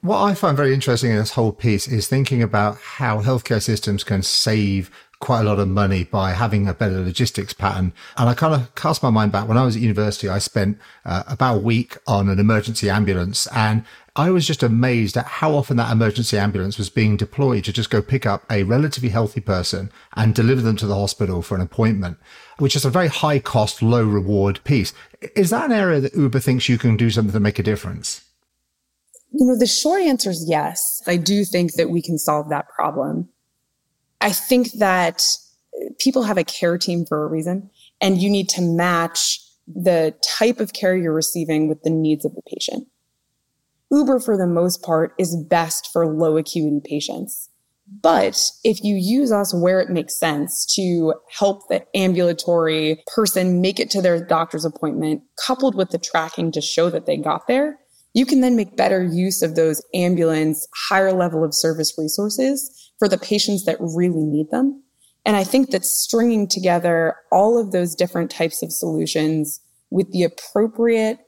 What 0.00 0.22
I 0.22 0.34
find 0.34 0.56
very 0.56 0.72
interesting 0.72 1.10
in 1.10 1.16
this 1.16 1.32
whole 1.32 1.50
piece 1.50 1.88
is 1.88 2.06
thinking 2.06 2.40
about 2.40 2.78
how 2.78 3.22
healthcare 3.22 3.60
systems 3.60 4.04
can 4.04 4.22
save 4.22 4.92
quite 5.20 5.40
a 5.40 5.44
lot 5.44 5.58
of 5.58 5.68
money 5.68 6.04
by 6.04 6.32
having 6.32 6.68
a 6.68 6.74
better 6.74 7.00
logistics 7.00 7.52
pattern. 7.52 7.92
And 8.16 8.28
I 8.28 8.34
kind 8.34 8.54
of 8.54 8.74
cast 8.74 9.02
my 9.02 9.10
mind 9.10 9.32
back 9.32 9.48
when 9.48 9.56
I 9.56 9.64
was 9.64 9.76
at 9.76 9.82
university, 9.82 10.28
I 10.28 10.38
spent 10.38 10.78
uh, 11.04 11.22
about 11.26 11.56
a 11.56 11.60
week 11.60 11.96
on 12.06 12.28
an 12.28 12.38
emergency 12.38 12.90
ambulance 12.90 13.46
and 13.48 13.84
I 14.14 14.30
was 14.30 14.46
just 14.46 14.62
amazed 14.62 15.18
at 15.18 15.26
how 15.26 15.54
often 15.54 15.76
that 15.76 15.92
emergency 15.92 16.38
ambulance 16.38 16.78
was 16.78 16.88
being 16.88 17.18
deployed 17.18 17.64
to 17.64 17.72
just 17.72 17.90
go 17.90 18.00
pick 18.00 18.24
up 18.24 18.44
a 18.50 18.62
relatively 18.62 19.10
healthy 19.10 19.40
person 19.40 19.90
and 20.14 20.34
deliver 20.34 20.62
them 20.62 20.76
to 20.76 20.86
the 20.86 20.94
hospital 20.94 21.42
for 21.42 21.54
an 21.54 21.60
appointment, 21.60 22.16
which 22.58 22.74
is 22.74 22.86
a 22.86 22.90
very 22.90 23.08
high 23.08 23.38
cost, 23.38 23.82
low 23.82 24.04
reward 24.04 24.60
piece. 24.64 24.94
Is 25.34 25.50
that 25.50 25.66
an 25.66 25.72
area 25.72 26.00
that 26.00 26.14
Uber 26.14 26.40
thinks 26.40 26.68
you 26.68 26.78
can 26.78 26.96
do 26.96 27.10
something 27.10 27.32
to 27.32 27.40
make 27.40 27.58
a 27.58 27.62
difference? 27.62 28.22
You 29.32 29.46
know, 29.46 29.58
the 29.58 29.66
short 29.66 30.00
answer 30.00 30.30
is 30.30 30.46
yes. 30.48 31.02
I 31.06 31.18
do 31.18 31.44
think 31.44 31.74
that 31.74 31.90
we 31.90 32.00
can 32.00 32.16
solve 32.16 32.48
that 32.48 32.68
problem. 32.70 33.28
I 34.26 34.32
think 34.32 34.72
that 34.80 35.22
people 36.00 36.24
have 36.24 36.36
a 36.36 36.42
care 36.42 36.76
team 36.78 37.06
for 37.06 37.22
a 37.22 37.28
reason, 37.28 37.70
and 38.00 38.20
you 38.20 38.28
need 38.28 38.48
to 38.50 38.60
match 38.60 39.40
the 39.68 40.16
type 40.36 40.58
of 40.58 40.72
care 40.72 40.96
you're 40.96 41.14
receiving 41.14 41.68
with 41.68 41.84
the 41.84 41.90
needs 41.90 42.24
of 42.24 42.34
the 42.34 42.42
patient. 42.42 42.88
Uber, 43.92 44.18
for 44.18 44.36
the 44.36 44.48
most 44.48 44.82
part, 44.82 45.14
is 45.16 45.36
best 45.48 45.90
for 45.92 46.12
low 46.12 46.36
acuity 46.38 46.80
patients. 46.84 47.50
But 48.02 48.50
if 48.64 48.82
you 48.82 48.96
use 48.96 49.30
us 49.30 49.54
where 49.54 49.80
it 49.80 49.90
makes 49.90 50.18
sense 50.18 50.66
to 50.74 51.14
help 51.30 51.68
the 51.68 51.86
ambulatory 51.96 53.04
person 53.14 53.60
make 53.60 53.78
it 53.78 53.90
to 53.90 54.02
their 54.02 54.24
doctor's 54.24 54.64
appointment, 54.64 55.22
coupled 55.46 55.76
with 55.76 55.90
the 55.90 55.98
tracking 55.98 56.50
to 56.50 56.60
show 56.60 56.90
that 56.90 57.06
they 57.06 57.16
got 57.16 57.46
there, 57.46 57.78
you 58.12 58.26
can 58.26 58.40
then 58.40 58.56
make 58.56 58.76
better 58.76 59.04
use 59.04 59.40
of 59.40 59.54
those 59.54 59.80
ambulance, 59.94 60.66
higher 60.88 61.12
level 61.12 61.44
of 61.44 61.54
service 61.54 61.94
resources 61.96 62.85
for 62.98 63.08
the 63.08 63.18
patients 63.18 63.64
that 63.64 63.76
really 63.80 64.24
need 64.24 64.50
them. 64.50 64.82
And 65.24 65.36
I 65.36 65.44
think 65.44 65.70
that 65.70 65.84
stringing 65.84 66.48
together 66.48 67.16
all 67.32 67.58
of 67.58 67.72
those 67.72 67.94
different 67.94 68.30
types 68.30 68.62
of 68.62 68.72
solutions 68.72 69.60
with 69.90 70.10
the 70.12 70.22
appropriate 70.22 71.18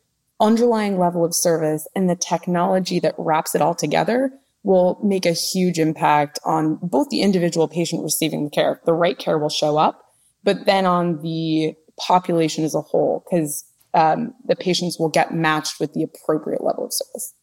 underlying 0.40 0.98
level 0.98 1.24
of 1.24 1.34
service 1.34 1.86
and 1.96 2.08
the 2.08 2.16
technology 2.16 3.00
that 3.00 3.14
wraps 3.18 3.54
it 3.54 3.60
all 3.60 3.74
together 3.74 4.30
will 4.62 5.00
make 5.02 5.26
a 5.26 5.32
huge 5.32 5.78
impact 5.78 6.38
on 6.44 6.78
both 6.82 7.08
the 7.08 7.22
individual 7.22 7.68
patient 7.68 8.02
receiving 8.02 8.44
the 8.44 8.50
care. 8.50 8.80
The 8.84 8.92
right 8.92 9.18
care 9.18 9.38
will 9.38 9.48
show 9.48 9.76
up, 9.78 10.04
but 10.44 10.66
then 10.66 10.86
on 10.86 11.22
the 11.22 11.74
population 11.98 12.64
as 12.64 12.74
a 12.74 12.80
whole, 12.80 13.24
because 13.24 13.64
um, 13.94 14.34
the 14.44 14.56
patients 14.56 14.98
will 14.98 15.08
get 15.08 15.34
matched 15.34 15.80
with 15.80 15.92
the 15.94 16.02
appropriate 16.02 16.62
level 16.62 16.84
of 16.84 16.92
service. 16.92 17.34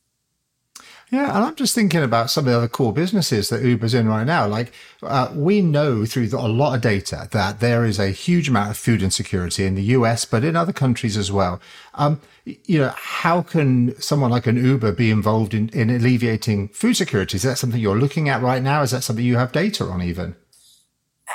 Yeah, 1.12 1.36
and 1.36 1.46
I'm 1.46 1.56
just 1.56 1.76
thinking 1.76 2.02
about 2.02 2.32
some 2.32 2.46
of 2.46 2.52
the 2.52 2.58
other 2.58 2.68
core 2.68 2.92
businesses 2.92 3.50
that 3.50 3.62
Uber's 3.62 3.94
in 3.94 4.08
right 4.08 4.26
now. 4.26 4.48
Like, 4.48 4.74
uh, 5.04 5.32
we 5.36 5.62
know 5.62 6.04
through 6.04 6.30
a 6.34 6.48
lot 6.48 6.74
of 6.76 6.82
data 6.82 7.28
that 7.32 7.60
there 7.60 7.86
is 7.86 8.00
a 8.00 8.10
huge 8.10 8.50
amount 8.50 8.72
of 8.72 8.78
food 8.78 9.04
insecurity 9.04 9.66
in 9.66 9.76
the 9.76 9.84
US, 9.84 10.26
but 10.26 10.44
in 10.44 10.56
other 10.56 10.74
countries 10.74 11.16
as 11.16 11.32
well. 11.32 11.62
Um, 11.94 12.22
you 12.46 12.80
know, 12.80 12.94
how 12.96 13.44
can 13.44 14.00
someone 14.02 14.32
like 14.32 14.48
an 14.48 14.58
Uber 14.58 14.94
be 14.94 15.12
involved 15.12 15.54
in, 15.54 15.70
in 15.70 15.92
alleviating 15.92 16.70
food 16.70 16.96
security? 16.96 17.36
Is 17.36 17.44
that 17.44 17.60
something 17.60 17.80
you're 17.80 17.98
looking 17.98 18.28
at 18.28 18.42
right 18.42 18.62
now? 18.62 18.82
Is 18.82 18.92
that 18.92 19.04
something 19.04 19.26
you 19.26 19.38
have 19.38 19.52
data 19.52 19.84
on 19.86 20.02
even? 20.02 20.36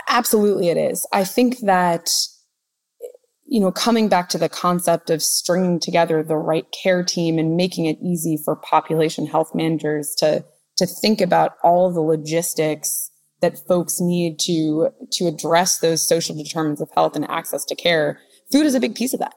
Absolutely, 0.08 0.68
it 0.68 0.76
is. 0.76 1.06
I 1.12 1.24
think 1.24 1.58
that 1.60 2.08
you 3.50 3.58
know, 3.58 3.72
coming 3.72 4.08
back 4.08 4.28
to 4.28 4.38
the 4.38 4.48
concept 4.48 5.10
of 5.10 5.20
stringing 5.20 5.80
together 5.80 6.22
the 6.22 6.36
right 6.36 6.66
care 6.70 7.02
team 7.02 7.36
and 7.36 7.56
making 7.56 7.86
it 7.86 7.98
easy 8.00 8.38
for 8.44 8.54
population 8.54 9.26
health 9.26 9.54
managers 9.54 10.14
to 10.18 10.44
to 10.76 10.86
think 10.86 11.20
about 11.20 11.56
all 11.62 11.92
the 11.92 12.00
logistics 12.00 13.10
that 13.42 13.58
folks 13.66 14.00
need 14.00 14.38
to 14.38 14.90
to 15.10 15.26
address 15.26 15.78
those 15.78 16.06
social 16.06 16.34
determinants 16.34 16.80
of 16.80 16.90
health 16.94 17.16
and 17.16 17.28
access 17.28 17.64
to 17.64 17.74
care. 17.74 18.20
Food 18.52 18.66
is 18.66 18.76
a 18.76 18.80
big 18.80 18.94
piece 18.94 19.12
of 19.12 19.18
that. 19.18 19.34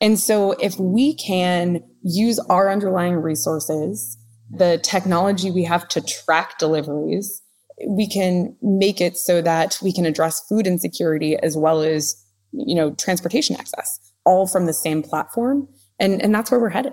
And 0.00 0.20
so 0.20 0.52
if 0.52 0.78
we 0.78 1.14
can 1.16 1.82
use 2.04 2.38
our 2.48 2.70
underlying 2.70 3.16
resources, 3.16 4.16
the 4.50 4.78
technology 4.84 5.50
we 5.50 5.64
have 5.64 5.88
to 5.88 6.00
track 6.00 6.58
deliveries, 6.58 7.42
we 7.88 8.08
can 8.08 8.56
make 8.62 9.00
it 9.00 9.16
so 9.16 9.42
that 9.42 9.80
we 9.82 9.92
can 9.92 10.06
address 10.06 10.46
food 10.48 10.68
insecurity 10.68 11.36
as 11.36 11.56
well 11.56 11.80
as 11.80 12.24
you 12.52 12.74
know, 12.74 12.92
transportation 12.94 13.56
access, 13.56 14.12
all 14.24 14.46
from 14.46 14.66
the 14.66 14.72
same 14.72 15.02
platform. 15.02 15.68
And, 15.98 16.22
and 16.22 16.34
that's 16.34 16.50
where 16.50 16.60
we're 16.60 16.68
headed. 16.68 16.92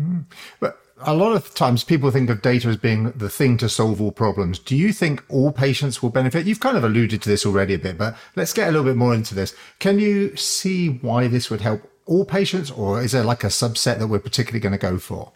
Mm. 0.00 0.24
But 0.60 0.78
a 1.04 1.14
lot 1.14 1.34
of 1.34 1.54
times 1.54 1.84
people 1.84 2.10
think 2.10 2.30
of 2.30 2.42
data 2.42 2.68
as 2.68 2.76
being 2.76 3.10
the 3.12 3.28
thing 3.28 3.56
to 3.58 3.68
solve 3.68 4.00
all 4.00 4.12
problems. 4.12 4.58
Do 4.58 4.76
you 4.76 4.92
think 4.92 5.24
all 5.28 5.52
patients 5.52 6.02
will 6.02 6.10
benefit? 6.10 6.46
You've 6.46 6.60
kind 6.60 6.76
of 6.76 6.84
alluded 6.84 7.22
to 7.22 7.28
this 7.28 7.44
already 7.44 7.74
a 7.74 7.78
bit, 7.78 7.98
but 7.98 8.16
let's 8.36 8.52
get 8.52 8.68
a 8.68 8.70
little 8.70 8.84
bit 8.84 8.96
more 8.96 9.14
into 9.14 9.34
this. 9.34 9.54
Can 9.78 9.98
you 9.98 10.36
see 10.36 10.88
why 10.88 11.28
this 11.28 11.50
would 11.50 11.60
help 11.60 11.82
all 12.06 12.24
patients, 12.24 12.70
or 12.70 13.00
is 13.00 13.12
there 13.12 13.24
like 13.24 13.44
a 13.44 13.48
subset 13.48 13.98
that 13.98 14.08
we're 14.08 14.18
particularly 14.18 14.60
going 14.60 14.72
to 14.72 14.78
go 14.78 14.98
for? 14.98 15.32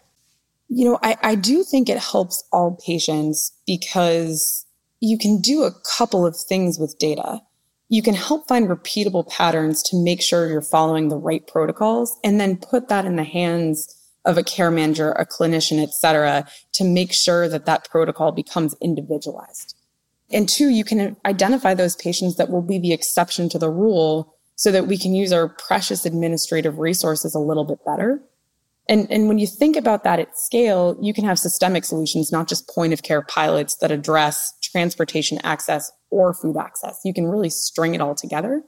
You 0.69 0.85
know, 0.85 0.99
I, 1.01 1.17
I 1.23 1.35
do 1.35 1.63
think 1.63 1.89
it 1.89 1.99
helps 1.99 2.43
all 2.51 2.77
patients 2.85 3.53
because 3.65 4.65
you 4.99 5.17
can 5.17 5.39
do 5.39 5.63
a 5.63 5.71
couple 5.97 6.25
of 6.25 6.35
things 6.35 6.77
with 6.77 6.97
data 6.99 7.41
you 7.89 8.01
can 8.01 8.13
help 8.13 8.47
find 8.47 8.67
repeatable 8.67 9.27
patterns 9.29 9.81
to 9.83 9.95
make 9.95 10.21
sure 10.21 10.49
you're 10.49 10.61
following 10.61 11.09
the 11.09 11.17
right 11.17 11.47
protocols 11.47 12.17
and 12.23 12.39
then 12.39 12.57
put 12.57 12.89
that 12.89 13.05
in 13.05 13.15
the 13.15 13.23
hands 13.23 13.93
of 14.25 14.37
a 14.37 14.43
care 14.43 14.69
manager, 14.69 15.11
a 15.13 15.25
clinician, 15.25 15.81
et 15.81 15.93
cetera, 15.93 16.45
to 16.73 16.83
make 16.83 17.13
sure 17.13 17.47
that 17.47 17.65
that 17.65 17.89
protocol 17.89 18.33
becomes 18.33 18.75
individualized. 18.81 19.73
And 20.29 20.49
two, 20.49 20.67
you 20.67 20.83
can 20.83 21.15
identify 21.25 21.73
those 21.73 21.95
patients 21.95 22.35
that 22.35 22.49
will 22.49 22.61
be 22.61 22.77
the 22.77 22.91
exception 22.91 23.47
to 23.49 23.59
the 23.59 23.69
rule 23.69 24.35
so 24.55 24.71
that 24.71 24.87
we 24.87 24.97
can 24.97 25.15
use 25.15 25.31
our 25.31 25.47
precious 25.47 26.05
administrative 26.05 26.79
resources 26.79 27.33
a 27.33 27.39
little 27.39 27.63
bit 27.63 27.77
better. 27.85 28.21
And, 28.89 29.09
and 29.09 29.29
when 29.29 29.37
you 29.37 29.47
think 29.47 29.77
about 29.77 30.03
that 30.03 30.19
at 30.19 30.37
scale, 30.37 30.97
you 31.01 31.13
can 31.13 31.23
have 31.23 31.39
systemic 31.39 31.85
solutions, 31.85 32.31
not 32.31 32.49
just 32.49 32.69
point 32.69 32.91
of 32.91 33.03
care 33.03 33.21
pilots 33.21 33.75
that 33.77 33.91
address 33.91 34.53
transportation 34.61 35.39
access 35.43 35.91
or 36.09 36.33
food 36.33 36.57
access. 36.57 36.99
You 37.03 37.13
can 37.13 37.27
really 37.27 37.49
string 37.49 37.95
it 37.95 38.01
all 38.01 38.15
together. 38.15 38.63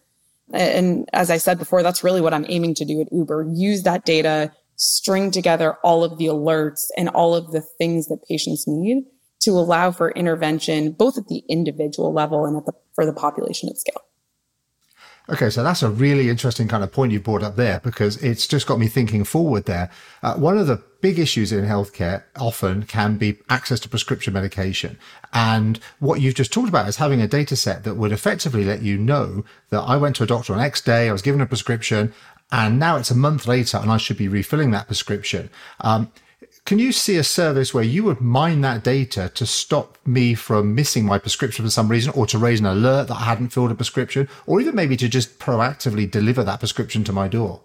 And 0.51 1.08
as 1.13 1.29
I 1.29 1.38
said 1.38 1.60
before, 1.60 1.84
that's 1.84 2.03
really 2.03 2.22
what 2.22 2.34
I'm 2.34 2.46
aiming 2.50 2.75
to 2.75 2.86
do 2.86 3.01
at 3.01 3.12
Uber. 3.12 3.48
Use 3.53 3.84
that 3.84 4.05
data, 4.05 4.51
string 4.75 5.31
together 5.31 5.75
all 5.84 6.03
of 6.03 6.17
the 6.17 6.25
alerts 6.25 6.88
and 6.98 7.10
all 7.10 7.36
of 7.36 7.51
the 7.51 7.62
things 7.62 8.08
that 8.08 8.24
patients 8.27 8.65
need 8.67 9.03
to 9.41 9.51
allow 9.51 9.91
for 9.91 10.12
intervention, 10.12 10.91
both 10.91 11.17
at 11.17 11.27
the 11.27 11.43
individual 11.50 12.12
level 12.12 12.46
and 12.46 12.58
at 12.58 12.65
the, 12.65 12.74
for 12.93 13.05
the 13.05 13.13
population 13.13 13.69
at 13.69 13.77
scale. 13.77 14.01
Okay, 15.31 15.51
so 15.51 15.62
that's 15.62 15.83
a 15.83 15.91
really 15.91 16.27
interesting 16.27 16.67
kind 16.67 16.83
of 16.83 16.91
point 16.91 17.12
you 17.12 17.19
brought 17.19 17.43
up 17.43 17.55
there 17.55 17.79
because 17.83 18.17
it's 18.17 18.48
just 18.48 18.65
got 18.65 18.79
me 18.79 18.88
thinking 18.88 19.24
forward 19.24 19.65
there. 19.65 19.91
Uh, 20.24 20.33
one 20.33 20.57
of 20.57 20.65
the 20.65 20.81
big 21.01 21.19
issues 21.19 21.51
in 21.51 21.65
healthcare 21.65 22.24
often 22.39 22.81
can 22.83 23.15
be 23.15 23.38
access 23.48 23.79
to 23.81 23.89
prescription 23.89 24.33
medication. 24.33 24.98
And 25.31 25.79
what 26.00 26.19
you've 26.19 26.33
just 26.33 26.51
talked 26.51 26.67
about 26.67 26.89
is 26.89 26.95
having 26.95 27.21
a 27.21 27.27
data 27.27 27.55
set 27.55 27.83
that 27.83 27.93
would 27.93 28.12
effectively 28.12 28.65
let 28.65 28.81
you 28.81 28.98
know 28.98 29.45
that 29.69 29.81
I 29.81 29.98
went 29.98 30.15
to 30.15 30.24
a 30.24 30.27
doctor 30.27 30.53
on 30.53 30.59
X 30.59 30.81
day, 30.81 31.09
I 31.09 31.12
was 31.12 31.21
given 31.21 31.41
a 31.41 31.45
prescription, 31.45 32.12
and 32.51 32.79
now 32.79 32.98
it's 32.98 33.12
a 33.12 33.15
month 33.15 33.45
later 33.45 33.77
and 33.77 33.91
I 33.91 33.98
should 33.98 34.17
be 34.17 34.27
refilling 34.27 34.71
that 34.71 34.88
prescription. 34.88 35.51
Um, 35.81 36.12
can 36.69 36.77
you 36.77 36.91
see 36.91 37.17
a 37.17 37.23
service 37.23 37.73
where 37.73 37.83
you 37.83 38.03
would 38.03 38.21
mine 38.21 38.61
that 38.61 38.83
data 38.83 39.31
to 39.33 39.43
stop 39.43 39.97
me 40.05 40.35
from 40.35 40.75
missing 40.75 41.03
my 41.03 41.17
prescription 41.17 41.65
for 41.65 41.71
some 41.71 41.88
reason 41.88 42.13
or 42.13 42.27
to 42.27 42.38
raise 42.38 42.59
an 42.59 42.67
alert 42.67 43.07
that 43.07 43.15
I 43.15 43.23
hadn't 43.23 43.49
filled 43.49 43.71
a 43.71 43.73
prescription 43.75 44.29
or 44.45 44.61
even 44.61 44.75
maybe 44.75 44.95
to 44.97 45.09
just 45.09 45.39
proactively 45.39 46.09
deliver 46.09 46.43
that 46.43 46.59
prescription 46.59 47.03
to 47.05 47.11
my 47.11 47.27
door? 47.27 47.59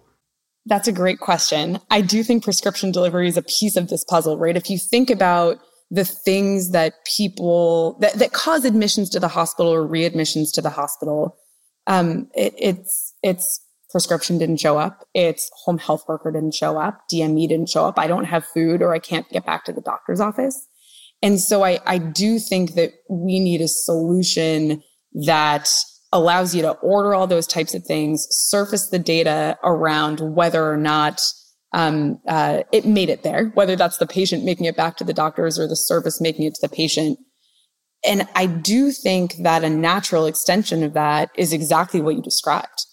That's 0.65 0.87
a 0.87 0.91
great 0.91 1.19
question. 1.19 1.77
I 1.91 2.01
do 2.01 2.23
think 2.23 2.43
prescription 2.43 2.91
delivery 2.91 3.27
is 3.27 3.37
a 3.37 3.43
piece 3.43 3.75
of 3.75 3.89
this 3.89 4.03
puzzle, 4.03 4.39
right? 4.39 4.57
If 4.57 4.71
you 4.71 4.79
think 4.79 5.11
about 5.11 5.59
the 5.91 6.05
things 6.05 6.71
that 6.71 6.93
people 7.15 7.99
that, 7.99 8.13
that 8.15 8.33
cause 8.33 8.65
admissions 8.65 9.11
to 9.11 9.19
the 9.19 9.27
hospital 9.27 9.71
or 9.71 9.87
readmissions 9.87 10.47
to 10.55 10.63
the 10.63 10.71
hospital, 10.71 11.37
um, 11.85 12.27
it, 12.33 12.55
it's 12.57 13.13
it's 13.21 13.64
prescription 13.95 14.37
didn't 14.37 14.57
show 14.57 14.77
up. 14.77 15.07
It's 15.13 15.49
home 15.63 15.77
health 15.77 16.03
worker 16.05 16.29
didn't 16.29 16.53
show 16.53 16.77
up. 16.77 17.03
DME 17.09 17.47
didn't 17.47 17.69
show 17.69 17.85
up. 17.85 17.97
I 17.97 18.07
don't 18.07 18.25
have 18.25 18.43
food 18.43 18.81
or 18.81 18.93
I 18.93 18.99
can't 18.99 19.25
get 19.29 19.45
back 19.45 19.63
to 19.63 19.71
the 19.71 19.79
doctor's 19.79 20.19
office. 20.19 20.67
And 21.21 21.39
so 21.39 21.63
I, 21.63 21.79
I 21.85 21.99
do 21.99 22.37
think 22.37 22.73
that 22.73 22.91
we 23.09 23.39
need 23.39 23.61
a 23.61 23.69
solution 23.69 24.83
that 25.25 25.69
allows 26.11 26.53
you 26.53 26.61
to 26.63 26.71
order 26.71 27.15
all 27.15 27.25
those 27.25 27.47
types 27.47 27.73
of 27.73 27.85
things, 27.85 28.27
surface 28.29 28.89
the 28.89 28.99
data 28.99 29.57
around 29.63 30.19
whether 30.19 30.69
or 30.69 30.75
not 30.75 31.21
um, 31.71 32.19
uh, 32.27 32.63
it 32.73 32.85
made 32.85 33.07
it 33.07 33.23
there, 33.23 33.45
whether 33.53 33.77
that's 33.77 33.99
the 33.99 34.07
patient 34.07 34.43
making 34.43 34.65
it 34.65 34.75
back 34.75 34.97
to 34.97 35.05
the 35.05 35.13
doctors 35.13 35.57
or 35.57 35.69
the 35.69 35.75
service 35.77 36.19
making 36.19 36.43
it 36.43 36.55
to 36.55 36.67
the 36.67 36.75
patient. 36.75 37.17
And 38.05 38.27
I 38.35 38.45
do 38.45 38.91
think 38.91 39.35
that 39.37 39.63
a 39.63 39.69
natural 39.69 40.25
extension 40.25 40.83
of 40.83 40.91
that 40.95 41.29
is 41.37 41.53
exactly 41.53 42.01
what 42.01 42.15
you 42.15 42.21
described 42.21 42.85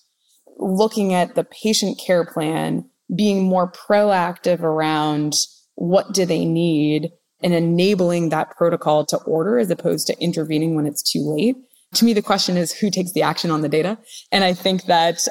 looking 0.63 1.13
at 1.13 1.35
the 1.35 1.45
patient 1.45 2.01
care 2.05 2.25
plan, 2.25 2.89
being 3.15 3.45
more 3.45 3.71
proactive 3.71 4.61
around 4.61 5.35
what 5.75 6.13
do 6.13 6.25
they 6.25 6.45
need 6.45 7.11
and 7.43 7.53
enabling 7.53 8.29
that 8.29 8.51
protocol 8.57 9.05
to 9.07 9.17
order 9.19 9.59
as 9.59 9.71
opposed 9.71 10.07
to 10.07 10.21
intervening 10.21 10.75
when 10.75 10.87
it's 10.87 11.03
too 11.03 11.23
late. 11.25 11.57
To 11.95 12.05
me, 12.05 12.13
the 12.13 12.23
question 12.23 12.57
is 12.57 12.73
who 12.73 12.91
takes 12.91 13.13
the 13.13 13.23
action 13.23 13.51
on 13.51 13.61
the 13.61 13.69
data? 13.69 13.99
And 14.31 14.45
I 14.45 14.55
think 14.55 14.85
that 14.85 15.27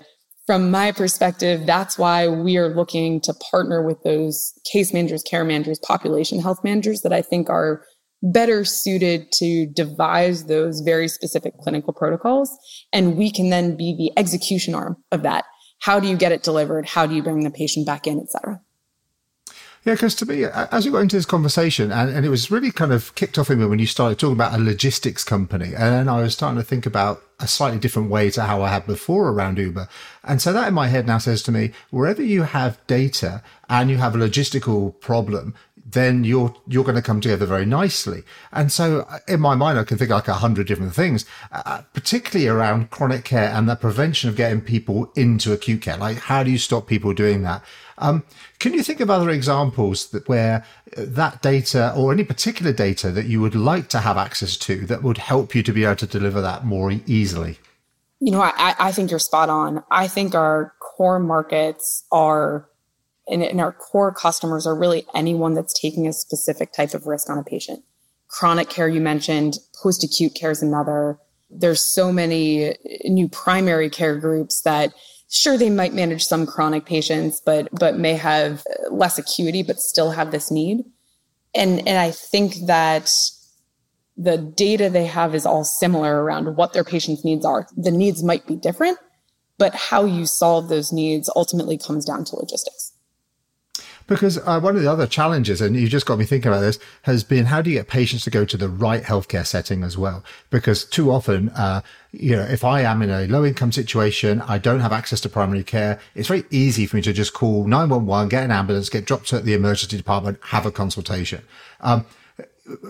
from 0.45 0.69
my 0.69 0.91
perspective, 0.91 1.65
that's 1.65 1.97
why 1.97 2.27
we 2.27 2.57
are 2.57 2.75
looking 2.75 3.21
to 3.21 3.33
partner 3.33 3.81
with 3.85 4.03
those 4.03 4.53
case 4.71 4.93
managers, 4.93 5.23
care 5.23 5.45
managers, 5.45 5.79
population 5.79 6.41
health 6.41 6.63
managers 6.63 7.01
that 7.01 7.13
I 7.13 7.21
think 7.21 7.49
are 7.49 7.85
better 8.23 8.63
suited 8.63 9.31
to 9.33 9.65
devise 9.67 10.45
those 10.45 10.81
very 10.81 11.07
specific 11.07 11.57
clinical 11.57 11.93
protocols. 11.93 12.55
And 12.93 13.17
we 13.17 13.31
can 13.31 13.49
then 13.49 13.75
be 13.75 13.95
the 13.97 14.19
execution 14.19 14.75
arm 14.75 14.97
of 15.11 15.23
that. 15.23 15.45
How 15.79 15.99
do 15.99 16.07
you 16.07 16.15
get 16.15 16.31
it 16.31 16.43
delivered? 16.43 16.87
How 16.87 17.05
do 17.05 17.15
you 17.15 17.23
bring 17.23 17.43
the 17.43 17.51
patient 17.51 17.85
back 17.85 18.05
in, 18.05 18.19
et 18.19 18.29
cetera? 18.29 18.61
Yeah, 19.83 19.93
because 19.93 20.13
to 20.15 20.27
me, 20.27 20.45
as 20.45 20.85
we 20.85 20.91
got 20.91 20.99
into 20.99 21.15
this 21.15 21.25
conversation, 21.25 21.91
and, 21.91 22.11
and, 22.11 22.23
it 22.23 22.29
was 22.29 22.51
really 22.51 22.69
kind 22.69 22.93
of 22.93 23.15
kicked 23.15 23.39
off 23.39 23.49
in 23.49 23.59
me 23.59 23.65
when 23.65 23.79
you 23.79 23.87
started 23.87 24.19
talking 24.19 24.35
about 24.35 24.53
a 24.53 24.61
logistics 24.61 25.23
company, 25.23 25.73
and 25.75 26.07
I 26.07 26.21
was 26.21 26.33
starting 26.33 26.59
to 26.59 26.63
think 26.63 26.85
about 26.85 27.23
a 27.39 27.47
slightly 27.47 27.79
different 27.79 28.11
way 28.11 28.29
to 28.29 28.43
how 28.43 28.61
I 28.61 28.69
had 28.69 28.85
before 28.85 29.29
around 29.29 29.57
Uber. 29.57 29.89
And 30.23 30.39
so 30.39 30.53
that 30.53 30.67
in 30.67 30.75
my 30.75 30.87
head 30.87 31.07
now 31.07 31.17
says 31.17 31.41
to 31.43 31.51
me, 31.51 31.71
wherever 31.89 32.21
you 32.21 32.43
have 32.43 32.85
data 32.85 33.41
and 33.69 33.89
you 33.89 33.97
have 33.97 34.13
a 34.13 34.19
logistical 34.19 34.99
problem, 34.99 35.55
then 35.93 36.23
you're 36.23 36.53
you're 36.67 36.83
going 36.83 36.95
to 36.95 37.01
come 37.01 37.21
together 37.21 37.45
very 37.45 37.65
nicely. 37.65 38.23
And 38.51 38.71
so, 38.71 39.01
uh, 39.09 39.19
in 39.27 39.39
my 39.39 39.55
mind, 39.55 39.79
I 39.79 39.83
can 39.83 39.97
think 39.97 40.11
like 40.11 40.27
a 40.27 40.35
hundred 40.35 40.67
different 40.67 40.93
things, 40.93 41.25
uh, 41.51 41.81
particularly 41.93 42.47
around 42.47 42.89
chronic 42.89 43.25
care 43.25 43.49
and 43.49 43.67
the 43.67 43.75
prevention 43.75 44.29
of 44.29 44.35
getting 44.35 44.61
people 44.61 45.11
into 45.15 45.53
acute 45.53 45.81
care. 45.81 45.97
Like, 45.97 46.17
how 46.17 46.43
do 46.43 46.51
you 46.51 46.57
stop 46.57 46.87
people 46.87 47.13
doing 47.13 47.43
that? 47.43 47.63
Um, 47.97 48.23
can 48.59 48.73
you 48.73 48.83
think 48.83 48.99
of 48.99 49.09
other 49.09 49.29
examples 49.29 50.09
that 50.09 50.27
where 50.27 50.65
uh, 50.97 51.03
that 51.07 51.41
data 51.41 51.93
or 51.95 52.11
any 52.11 52.23
particular 52.23 52.73
data 52.73 53.11
that 53.11 53.25
you 53.25 53.41
would 53.41 53.55
like 53.55 53.89
to 53.89 53.99
have 53.99 54.17
access 54.17 54.57
to 54.57 54.85
that 54.87 55.03
would 55.03 55.17
help 55.17 55.53
you 55.53 55.63
to 55.63 55.71
be 55.71 55.85
able 55.85 55.95
to 55.97 56.07
deliver 56.07 56.41
that 56.41 56.65
more 56.65 56.91
easily? 57.05 57.59
You 58.19 58.31
know, 58.31 58.41
I, 58.41 58.75
I 58.77 58.91
think 58.91 59.09
you're 59.09 59.19
spot 59.19 59.49
on. 59.49 59.83
I 59.89 60.07
think 60.07 60.35
our 60.35 60.73
core 60.79 61.19
markets 61.19 62.03
are 62.11 62.69
And, 63.27 63.43
and 63.43 63.61
our 63.61 63.71
core 63.71 64.13
customers 64.13 64.65
are 64.65 64.75
really 64.75 65.05
anyone 65.13 65.53
that's 65.53 65.79
taking 65.79 66.07
a 66.07 66.13
specific 66.13 66.73
type 66.73 66.93
of 66.93 67.05
risk 67.05 67.29
on 67.29 67.37
a 67.37 67.43
patient. 67.43 67.83
Chronic 68.27 68.69
care, 68.69 68.87
you 68.87 69.01
mentioned, 69.01 69.57
post 69.81 70.03
acute 70.03 70.33
care 70.35 70.51
is 70.51 70.61
another. 70.61 71.19
There's 71.49 71.85
so 71.85 72.11
many 72.11 72.75
new 73.05 73.27
primary 73.29 73.89
care 73.89 74.17
groups 74.17 74.61
that 74.61 74.93
sure 75.29 75.57
they 75.57 75.69
might 75.69 75.93
manage 75.93 76.23
some 76.23 76.45
chronic 76.45 76.85
patients, 76.85 77.41
but, 77.45 77.67
but 77.77 77.97
may 77.97 78.15
have 78.15 78.63
less 78.89 79.17
acuity, 79.17 79.63
but 79.63 79.79
still 79.79 80.11
have 80.11 80.31
this 80.31 80.51
need. 80.51 80.83
And, 81.53 81.79
and 81.87 81.97
I 81.97 82.11
think 82.11 82.55
that 82.67 83.11
the 84.17 84.37
data 84.37 84.89
they 84.89 85.05
have 85.05 85.33
is 85.33 85.45
all 85.45 85.63
similar 85.63 86.23
around 86.23 86.55
what 86.55 86.73
their 86.73 86.83
patients' 86.83 87.25
needs 87.25 87.45
are. 87.45 87.67
The 87.75 87.91
needs 87.91 88.23
might 88.23 88.45
be 88.45 88.55
different, 88.55 88.97
but 89.57 89.73
how 89.73 90.05
you 90.05 90.25
solve 90.25 90.67
those 90.67 90.91
needs 90.91 91.29
ultimately 91.35 91.77
comes 91.77 92.05
down 92.05 92.25
to 92.25 92.35
logistics. 92.35 92.90
Because 94.11 94.39
uh, 94.39 94.59
one 94.59 94.75
of 94.75 94.81
the 94.81 94.91
other 94.91 95.07
challenges, 95.07 95.61
and 95.61 95.73
you 95.73 95.87
just 95.87 96.05
got 96.05 96.19
me 96.19 96.25
thinking 96.25 96.51
about 96.51 96.59
this, 96.59 96.79
has 97.03 97.23
been 97.23 97.45
how 97.45 97.61
do 97.61 97.69
you 97.69 97.77
get 97.77 97.87
patients 97.87 98.25
to 98.25 98.29
go 98.29 98.43
to 98.43 98.57
the 98.57 98.67
right 98.67 99.01
healthcare 99.03 99.47
setting 99.47 99.83
as 99.83 99.97
well? 99.97 100.21
Because 100.49 100.83
too 100.83 101.11
often, 101.11 101.47
uh, 101.51 101.81
you 102.11 102.35
know, 102.35 102.41
if 102.41 102.65
I 102.65 102.81
am 102.81 103.01
in 103.01 103.09
a 103.09 103.25
low 103.27 103.45
income 103.45 103.71
situation, 103.71 104.41
I 104.41 104.57
don't 104.57 104.81
have 104.81 104.91
access 104.91 105.21
to 105.21 105.29
primary 105.29 105.63
care. 105.63 105.97
It's 106.13 106.27
very 106.27 106.43
easy 106.49 106.85
for 106.87 106.97
me 106.97 107.01
to 107.03 107.13
just 107.13 107.31
call 107.31 107.65
911, 107.65 108.27
get 108.27 108.43
an 108.43 108.51
ambulance, 108.51 108.89
get 108.89 109.05
dropped 109.05 109.29
to 109.29 109.39
the 109.39 109.53
emergency 109.53 109.95
department, 109.95 110.39
have 110.47 110.65
a 110.65 110.71
consultation. 110.71 111.43
Um, 111.79 112.05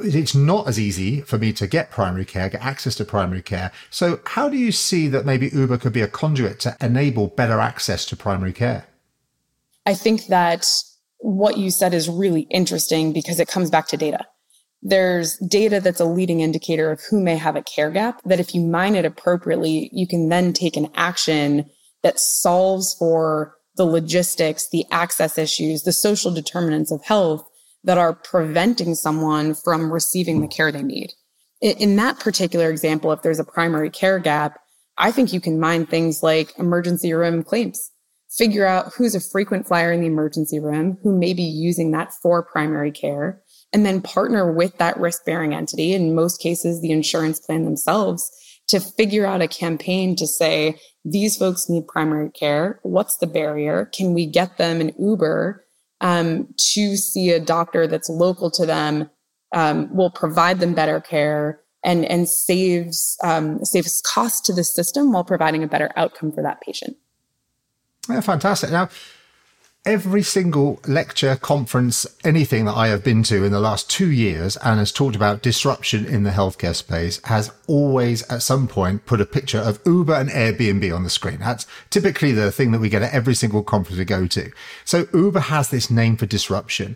it's 0.03 0.33
not 0.33 0.67
as 0.67 0.79
easy 0.79 1.21
for 1.21 1.37
me 1.37 1.53
to 1.53 1.67
get 1.67 1.91
primary 1.91 2.25
care, 2.25 2.49
get 2.49 2.65
access 2.65 2.95
to 2.95 3.05
primary 3.05 3.43
care. 3.43 3.71
So 3.91 4.21
how 4.25 4.49
do 4.49 4.57
you 4.57 4.71
see 4.71 5.07
that 5.09 5.27
maybe 5.27 5.49
Uber 5.49 5.77
could 5.77 5.93
be 5.93 6.01
a 6.01 6.07
conduit 6.07 6.59
to 6.61 6.75
enable 6.81 7.27
better 7.27 7.59
access 7.59 8.07
to 8.07 8.15
primary 8.15 8.53
care? 8.53 8.87
I 9.85 9.93
think 9.93 10.25
that 10.25 10.65
what 11.21 11.57
you 11.57 11.71
said 11.71 11.93
is 11.93 12.09
really 12.09 12.41
interesting 12.49 13.13
because 13.13 13.39
it 13.39 13.47
comes 13.47 13.69
back 13.69 13.87
to 13.87 13.97
data. 13.97 14.25
There's 14.81 15.37
data 15.37 15.79
that's 15.79 15.99
a 15.99 16.05
leading 16.05 16.39
indicator 16.39 16.91
of 16.91 17.01
who 17.09 17.21
may 17.21 17.37
have 17.37 17.55
a 17.55 17.61
care 17.61 17.91
gap 17.91 18.21
that 18.25 18.39
if 18.39 18.55
you 18.55 18.61
mine 18.61 18.95
it 18.95 19.05
appropriately, 19.05 19.89
you 19.93 20.07
can 20.07 20.29
then 20.29 20.53
take 20.53 20.75
an 20.75 20.89
action 20.95 21.69
that 22.01 22.19
solves 22.19 22.95
for 22.97 23.55
the 23.75 23.85
logistics, 23.85 24.69
the 24.69 24.85
access 24.91 25.37
issues, 25.37 25.83
the 25.83 25.93
social 25.93 26.31
determinants 26.31 26.91
of 26.91 27.03
health 27.03 27.47
that 27.83 27.97
are 27.97 28.13
preventing 28.13 28.95
someone 28.95 29.53
from 29.53 29.91
receiving 29.91 30.41
the 30.41 30.47
care 30.47 30.71
they 30.71 30.83
need. 30.83 31.11
In 31.61 31.95
that 31.97 32.19
particular 32.19 32.69
example, 32.71 33.11
if 33.11 33.21
there's 33.21 33.39
a 33.39 33.43
primary 33.43 33.91
care 33.91 34.17
gap, 34.17 34.59
I 34.97 35.11
think 35.11 35.31
you 35.31 35.39
can 35.39 35.59
mine 35.59 35.85
things 35.85 36.23
like 36.23 36.57
emergency 36.57 37.13
room 37.13 37.43
claims, 37.43 37.91
figure 38.37 38.65
out 38.65 38.93
who's 38.93 39.15
a 39.15 39.19
frequent 39.19 39.67
flyer 39.67 39.91
in 39.91 40.01
the 40.01 40.07
emergency 40.07 40.59
room, 40.59 40.97
who 41.03 41.17
may 41.17 41.33
be 41.33 41.43
using 41.43 41.91
that 41.91 42.13
for 42.21 42.43
primary 42.43 42.91
care, 42.91 43.41
and 43.73 43.85
then 43.85 44.01
partner 44.01 44.51
with 44.51 44.77
that 44.77 44.97
risk 44.97 45.25
bearing 45.25 45.53
entity, 45.53 45.93
in 45.93 46.15
most 46.15 46.41
cases, 46.41 46.81
the 46.81 46.91
insurance 46.91 47.39
plan 47.39 47.65
themselves, 47.65 48.31
to 48.67 48.79
figure 48.79 49.25
out 49.25 49.41
a 49.41 49.47
campaign 49.47 50.15
to 50.15 50.25
say, 50.25 50.77
these 51.03 51.35
folks 51.35 51.69
need 51.69 51.87
primary 51.87 52.29
care. 52.29 52.79
What's 52.83 53.17
the 53.17 53.27
barrier? 53.27 53.89
Can 53.93 54.13
we 54.13 54.25
get 54.25 54.57
them 54.57 54.79
an 54.79 54.93
Uber 54.97 55.65
um, 55.99 56.47
to 56.73 56.95
see 56.95 57.31
a 57.31 57.39
doctor 57.39 57.87
that's 57.87 58.09
local 58.09 58.49
to 58.51 58.65
them 58.65 59.09
um, 59.53 59.93
will 59.93 60.09
provide 60.09 60.59
them 60.59 60.73
better 60.73 61.01
care 61.01 61.61
and 61.83 62.05
and 62.05 62.29
saves 62.29 63.17
um, 63.23 63.63
saves 63.65 64.01
cost 64.01 64.45
to 64.45 64.53
the 64.53 64.63
system 64.63 65.11
while 65.11 65.23
providing 65.23 65.63
a 65.63 65.67
better 65.67 65.91
outcome 65.95 66.31
for 66.31 66.43
that 66.43 66.61
patient. 66.61 66.95
Yeah, 68.09 68.21
fantastic. 68.21 68.71
Now, 68.71 68.89
every 69.83 70.21
single 70.21 70.79
lecture, 70.85 71.35
conference, 71.35 72.05
anything 72.23 72.65
that 72.65 72.75
I 72.75 72.89
have 72.89 73.03
been 73.03 73.23
to 73.23 73.43
in 73.43 73.51
the 73.51 73.59
last 73.59 73.89
two 73.89 74.11
years 74.11 74.55
and 74.57 74.77
has 74.77 74.91
talked 74.91 75.15
about 75.15 75.41
disruption 75.41 76.05
in 76.05 76.21
the 76.21 76.29
healthcare 76.29 76.75
space 76.75 77.19
has 77.25 77.51
always 77.65 78.21
at 78.29 78.43
some 78.43 78.67
point 78.67 79.07
put 79.07 79.19
a 79.19 79.25
picture 79.25 79.57
of 79.57 79.79
Uber 79.83 80.13
and 80.13 80.29
Airbnb 80.29 80.95
on 80.95 81.03
the 81.03 81.09
screen. 81.09 81.39
That's 81.39 81.65
typically 81.89 82.31
the 82.31 82.51
thing 82.51 82.71
that 82.71 82.79
we 82.79 82.89
get 82.89 83.01
at 83.01 83.11
every 83.11 83.33
single 83.33 83.63
conference 83.63 83.97
we 83.97 84.05
go 84.05 84.27
to. 84.27 84.51
So 84.85 85.07
Uber 85.15 85.39
has 85.39 85.69
this 85.69 85.89
name 85.89 86.15
for 86.15 86.27
disruption. 86.27 86.95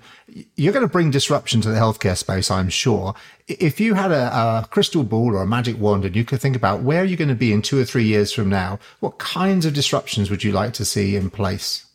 You're 0.55 0.73
going 0.73 0.85
to 0.85 0.91
bring 0.91 1.09
disruption 1.09 1.61
to 1.61 1.69
the 1.69 1.79
healthcare 1.79 2.17
space, 2.17 2.51
I'm 2.51 2.69
sure. 2.69 3.15
If 3.47 3.79
you 3.79 3.95
had 3.95 4.11
a, 4.11 4.27
a 4.27 4.67
crystal 4.69 5.03
ball 5.03 5.33
or 5.33 5.41
a 5.41 5.47
magic 5.47 5.79
wand 5.79 6.05
and 6.05 6.15
you 6.15 6.23
could 6.23 6.39
think 6.39 6.55
about 6.55 6.81
where 6.81 7.03
you're 7.03 7.15
you 7.15 7.17
going 7.17 7.29
to 7.29 7.35
be 7.35 7.51
in 7.51 7.63
two 7.63 7.79
or 7.79 7.85
three 7.85 8.05
years 8.05 8.31
from 8.31 8.49
now, 8.49 8.77
what 8.99 9.17
kinds 9.17 9.65
of 9.65 9.73
disruptions 9.73 10.29
would 10.29 10.43
you 10.43 10.51
like 10.51 10.73
to 10.73 10.85
see 10.85 11.15
in 11.15 11.31
place? 11.31 11.85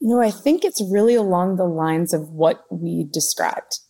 You 0.00 0.08
know, 0.08 0.20
I 0.20 0.30
think 0.30 0.64
it's 0.64 0.82
really 0.90 1.14
along 1.14 1.56
the 1.56 1.64
lines 1.64 2.14
of 2.14 2.30
what 2.30 2.64
we 2.70 3.04
described. 3.10 3.80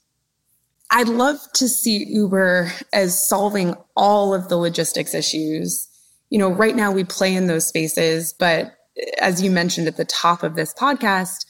I'd 0.90 1.08
love 1.08 1.36
to 1.54 1.68
see 1.68 2.06
Uber 2.06 2.72
as 2.94 3.28
solving 3.28 3.74
all 3.94 4.32
of 4.32 4.48
the 4.48 4.56
logistics 4.56 5.12
issues. 5.14 5.86
You 6.30 6.38
know, 6.38 6.48
right 6.50 6.74
now 6.74 6.90
we 6.90 7.04
play 7.04 7.34
in 7.34 7.46
those 7.46 7.66
spaces, 7.66 8.32
but 8.32 8.72
as 9.18 9.42
you 9.42 9.50
mentioned 9.50 9.86
at 9.86 9.98
the 9.98 10.06
top 10.06 10.42
of 10.42 10.54
this 10.56 10.72
podcast, 10.74 11.44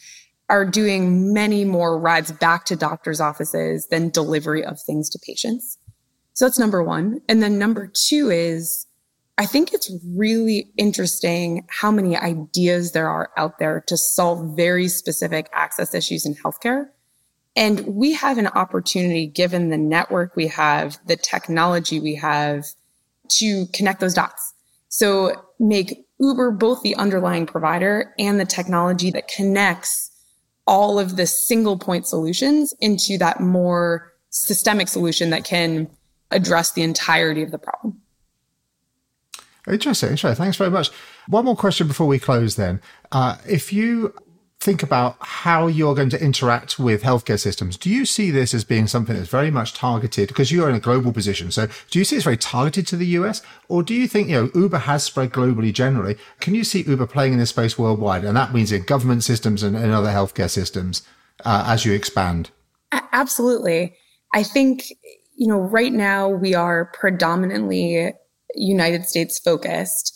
are 0.50 0.64
doing 0.64 1.32
many 1.32 1.64
more 1.64 1.98
rides 1.98 2.32
back 2.32 2.64
to 2.64 2.74
doctors' 2.74 3.20
offices 3.20 3.86
than 3.90 4.08
delivery 4.08 4.64
of 4.64 4.80
things 4.80 5.08
to 5.10 5.18
patients. 5.18 5.78
So 6.32 6.46
that's 6.46 6.58
number 6.58 6.82
one. 6.82 7.20
And 7.28 7.42
then 7.42 7.58
number 7.58 7.86
two 7.86 8.30
is 8.30 8.86
I 9.38 9.46
think 9.46 9.72
it's 9.72 9.88
really 10.16 10.68
interesting 10.76 11.64
how 11.68 11.92
many 11.92 12.16
ideas 12.16 12.90
there 12.90 13.08
are 13.08 13.30
out 13.36 13.60
there 13.60 13.84
to 13.86 13.96
solve 13.96 14.56
very 14.56 14.88
specific 14.88 15.48
access 15.52 15.94
issues 15.94 16.26
in 16.26 16.34
healthcare. 16.34 16.88
And 17.54 17.86
we 17.86 18.12
have 18.14 18.38
an 18.38 18.48
opportunity, 18.48 19.28
given 19.28 19.70
the 19.70 19.78
network 19.78 20.34
we 20.34 20.48
have, 20.48 20.98
the 21.06 21.16
technology 21.16 22.00
we 22.00 22.16
have, 22.16 22.66
to 23.28 23.66
connect 23.72 24.00
those 24.00 24.14
dots. 24.14 24.54
So 24.88 25.34
make 25.60 26.04
Uber 26.18 26.50
both 26.50 26.82
the 26.82 26.96
underlying 26.96 27.46
provider 27.46 28.14
and 28.18 28.40
the 28.40 28.44
technology 28.44 29.12
that 29.12 29.28
connects 29.28 30.10
all 30.66 30.98
of 30.98 31.16
the 31.16 31.26
single 31.26 31.78
point 31.78 32.08
solutions 32.08 32.74
into 32.80 33.16
that 33.18 33.40
more 33.40 34.12
systemic 34.30 34.88
solution 34.88 35.30
that 35.30 35.44
can 35.44 35.88
address 36.32 36.72
the 36.72 36.82
entirety 36.82 37.42
of 37.42 37.52
the 37.52 37.58
problem. 37.58 38.00
Interesting. 39.68 40.10
Interesting. 40.10 40.42
Thanks 40.42 40.56
very 40.56 40.70
much. 40.70 40.90
One 41.28 41.44
more 41.44 41.56
question 41.56 41.86
before 41.86 42.06
we 42.06 42.18
close 42.18 42.56
then. 42.56 42.80
Uh, 43.12 43.36
if 43.48 43.72
you 43.72 44.14
think 44.60 44.82
about 44.82 45.16
how 45.20 45.68
you're 45.68 45.94
going 45.94 46.10
to 46.10 46.20
interact 46.20 46.78
with 46.78 47.02
healthcare 47.02 47.38
systems, 47.38 47.76
do 47.76 47.88
you 47.88 48.04
see 48.04 48.30
this 48.30 48.52
as 48.52 48.64
being 48.64 48.88
something 48.88 49.14
that's 49.14 49.28
very 49.28 49.50
much 49.50 49.72
targeted 49.72 50.28
because 50.28 50.50
you're 50.50 50.68
in 50.68 50.74
a 50.74 50.80
global 50.80 51.12
position? 51.12 51.52
So 51.52 51.68
do 51.90 51.98
you 51.98 52.04
see 52.04 52.16
it's 52.16 52.24
very 52.24 52.36
targeted 52.36 52.86
to 52.88 52.96
the 52.96 53.06
US 53.18 53.40
or 53.68 53.82
do 53.82 53.94
you 53.94 54.08
think, 54.08 54.28
you 54.28 54.34
know, 54.34 54.50
Uber 54.60 54.78
has 54.78 55.04
spread 55.04 55.32
globally 55.32 55.72
generally? 55.72 56.16
Can 56.40 56.54
you 56.54 56.64
see 56.64 56.82
Uber 56.82 57.06
playing 57.06 57.34
in 57.34 57.38
this 57.38 57.50
space 57.50 57.78
worldwide? 57.78 58.24
And 58.24 58.36
that 58.36 58.52
means 58.52 58.72
in 58.72 58.82
government 58.82 59.22
systems 59.22 59.62
and, 59.62 59.76
and 59.76 59.92
other 59.92 60.10
healthcare 60.10 60.50
systems 60.50 61.02
uh, 61.44 61.64
as 61.68 61.84
you 61.84 61.92
expand? 61.92 62.50
Absolutely. 63.12 63.96
I 64.34 64.42
think, 64.42 64.90
you 65.36 65.46
know, 65.46 65.58
right 65.58 65.92
now 65.92 66.28
we 66.28 66.54
are 66.54 66.86
predominantly 66.94 68.12
United 68.54 69.06
States 69.06 69.38
focused, 69.38 70.14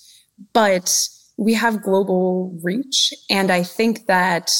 but 0.52 1.08
we 1.36 1.54
have 1.54 1.82
global 1.82 2.58
reach. 2.62 3.12
And 3.30 3.50
I 3.50 3.62
think 3.62 4.06
that 4.06 4.50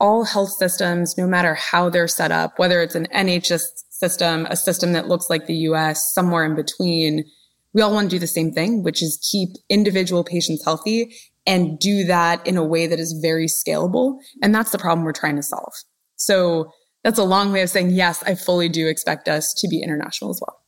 all 0.00 0.24
health 0.24 0.50
systems, 0.50 1.16
no 1.16 1.26
matter 1.26 1.54
how 1.54 1.88
they're 1.88 2.08
set 2.08 2.32
up, 2.32 2.58
whether 2.58 2.82
it's 2.82 2.94
an 2.94 3.06
NHS 3.14 3.62
system, 3.90 4.46
a 4.50 4.56
system 4.56 4.92
that 4.92 5.08
looks 5.08 5.30
like 5.30 5.46
the 5.46 5.54
US, 5.68 6.12
somewhere 6.12 6.44
in 6.44 6.54
between, 6.54 7.24
we 7.72 7.82
all 7.82 7.92
want 7.92 8.10
to 8.10 8.16
do 8.16 8.20
the 8.20 8.26
same 8.26 8.52
thing, 8.52 8.82
which 8.82 9.02
is 9.02 9.28
keep 9.30 9.50
individual 9.68 10.24
patients 10.24 10.64
healthy 10.64 11.14
and 11.46 11.78
do 11.78 12.04
that 12.04 12.44
in 12.46 12.56
a 12.56 12.64
way 12.64 12.86
that 12.86 12.98
is 12.98 13.18
very 13.22 13.46
scalable. 13.46 14.18
And 14.42 14.54
that's 14.54 14.70
the 14.70 14.78
problem 14.78 15.04
we're 15.04 15.12
trying 15.12 15.36
to 15.36 15.42
solve. 15.42 15.72
So 16.16 16.70
that's 17.02 17.18
a 17.18 17.24
long 17.24 17.52
way 17.52 17.62
of 17.62 17.70
saying, 17.70 17.90
yes, 17.90 18.22
I 18.22 18.34
fully 18.34 18.68
do 18.68 18.88
expect 18.88 19.28
us 19.28 19.52
to 19.58 19.68
be 19.68 19.82
international 19.82 20.30
as 20.30 20.40
well. 20.40 20.63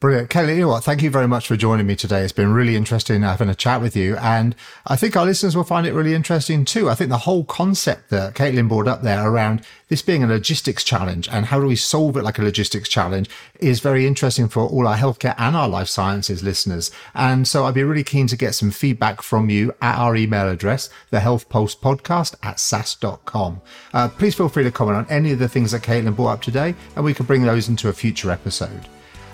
Brilliant. 0.00 0.30
Kelly, 0.30 0.54
you 0.54 0.60
know 0.60 0.68
what? 0.68 0.84
Thank 0.84 1.02
you 1.02 1.10
very 1.10 1.26
much 1.26 1.48
for 1.48 1.56
joining 1.56 1.84
me 1.84 1.96
today. 1.96 2.22
It's 2.22 2.32
been 2.32 2.52
really 2.52 2.76
interesting 2.76 3.22
having 3.22 3.48
a 3.48 3.54
chat 3.54 3.80
with 3.80 3.96
you. 3.96 4.16
And 4.18 4.54
I 4.86 4.94
think 4.94 5.16
our 5.16 5.24
listeners 5.24 5.56
will 5.56 5.64
find 5.64 5.88
it 5.88 5.92
really 5.92 6.14
interesting 6.14 6.64
too. 6.64 6.88
I 6.88 6.94
think 6.94 7.10
the 7.10 7.18
whole 7.18 7.42
concept 7.42 8.10
that 8.10 8.36
Caitlin 8.36 8.68
brought 8.68 8.86
up 8.86 9.02
there 9.02 9.28
around 9.28 9.64
this 9.88 10.00
being 10.02 10.22
a 10.22 10.28
logistics 10.28 10.84
challenge 10.84 11.28
and 11.32 11.46
how 11.46 11.58
do 11.58 11.66
we 11.66 11.74
solve 11.74 12.16
it 12.16 12.22
like 12.22 12.38
a 12.38 12.42
logistics 12.42 12.88
challenge 12.88 13.28
is 13.58 13.80
very 13.80 14.06
interesting 14.06 14.46
for 14.46 14.68
all 14.68 14.86
our 14.86 14.96
healthcare 14.96 15.34
and 15.36 15.56
our 15.56 15.68
life 15.68 15.88
sciences 15.88 16.44
listeners. 16.44 16.92
And 17.12 17.48
so 17.48 17.64
I'd 17.64 17.74
be 17.74 17.82
really 17.82 18.04
keen 18.04 18.28
to 18.28 18.36
get 18.36 18.54
some 18.54 18.70
feedback 18.70 19.20
from 19.20 19.50
you 19.50 19.74
at 19.82 19.98
our 19.98 20.14
email 20.14 20.48
address, 20.48 20.90
the 21.10 21.18
health 21.18 21.48
pulse 21.48 21.74
podcast 21.74 22.36
at 22.44 22.60
sas.com. 22.60 23.62
Uh, 23.92 24.08
please 24.10 24.36
feel 24.36 24.48
free 24.48 24.62
to 24.62 24.70
comment 24.70 24.98
on 24.98 25.06
any 25.10 25.32
of 25.32 25.40
the 25.40 25.48
things 25.48 25.72
that 25.72 25.82
Caitlin 25.82 26.14
brought 26.14 26.34
up 26.34 26.42
today 26.42 26.76
and 26.94 27.04
we 27.04 27.14
can 27.14 27.26
bring 27.26 27.42
those 27.42 27.68
into 27.68 27.88
a 27.88 27.92
future 27.92 28.30
episode. 28.30 28.86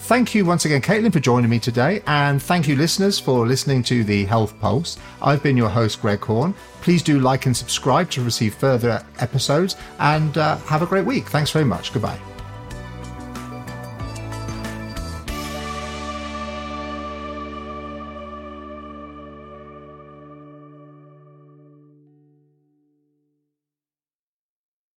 Thank 0.05 0.35
you 0.35 0.45
once 0.45 0.67
again, 0.67 0.83
Caitlin, 0.83 1.15
for 1.15 1.19
joining 1.19 1.49
me 1.49 1.59
today. 1.59 2.03
And 2.07 2.43
thank 2.43 2.69
you, 2.69 2.77
listeners, 2.77 3.19
for 3.19 3.47
listening 3.47 3.83
to 3.85 4.05
the 4.05 4.27
Health 4.27 4.55
Pulse. 4.61 4.99
I've 5.23 5.43
been 5.43 5.57
your 5.57 5.71
host, 5.71 6.03
Greg 6.03 6.23
Horne. 6.23 6.55
Please 6.83 7.03
do 7.03 7.21
like 7.21 7.47
and 7.47 7.57
subscribe 7.57 8.11
to 8.11 8.23
receive 8.23 8.55
further 8.55 9.03
episodes 9.21 9.77
and 9.99 10.37
uh, 10.37 10.59
have 10.59 10.83
a 10.83 10.87
great 10.87 11.07
week. 11.07 11.25
Thanks 11.29 11.51
very 11.51 11.65
much. 11.65 11.91
Goodbye. 11.91 12.19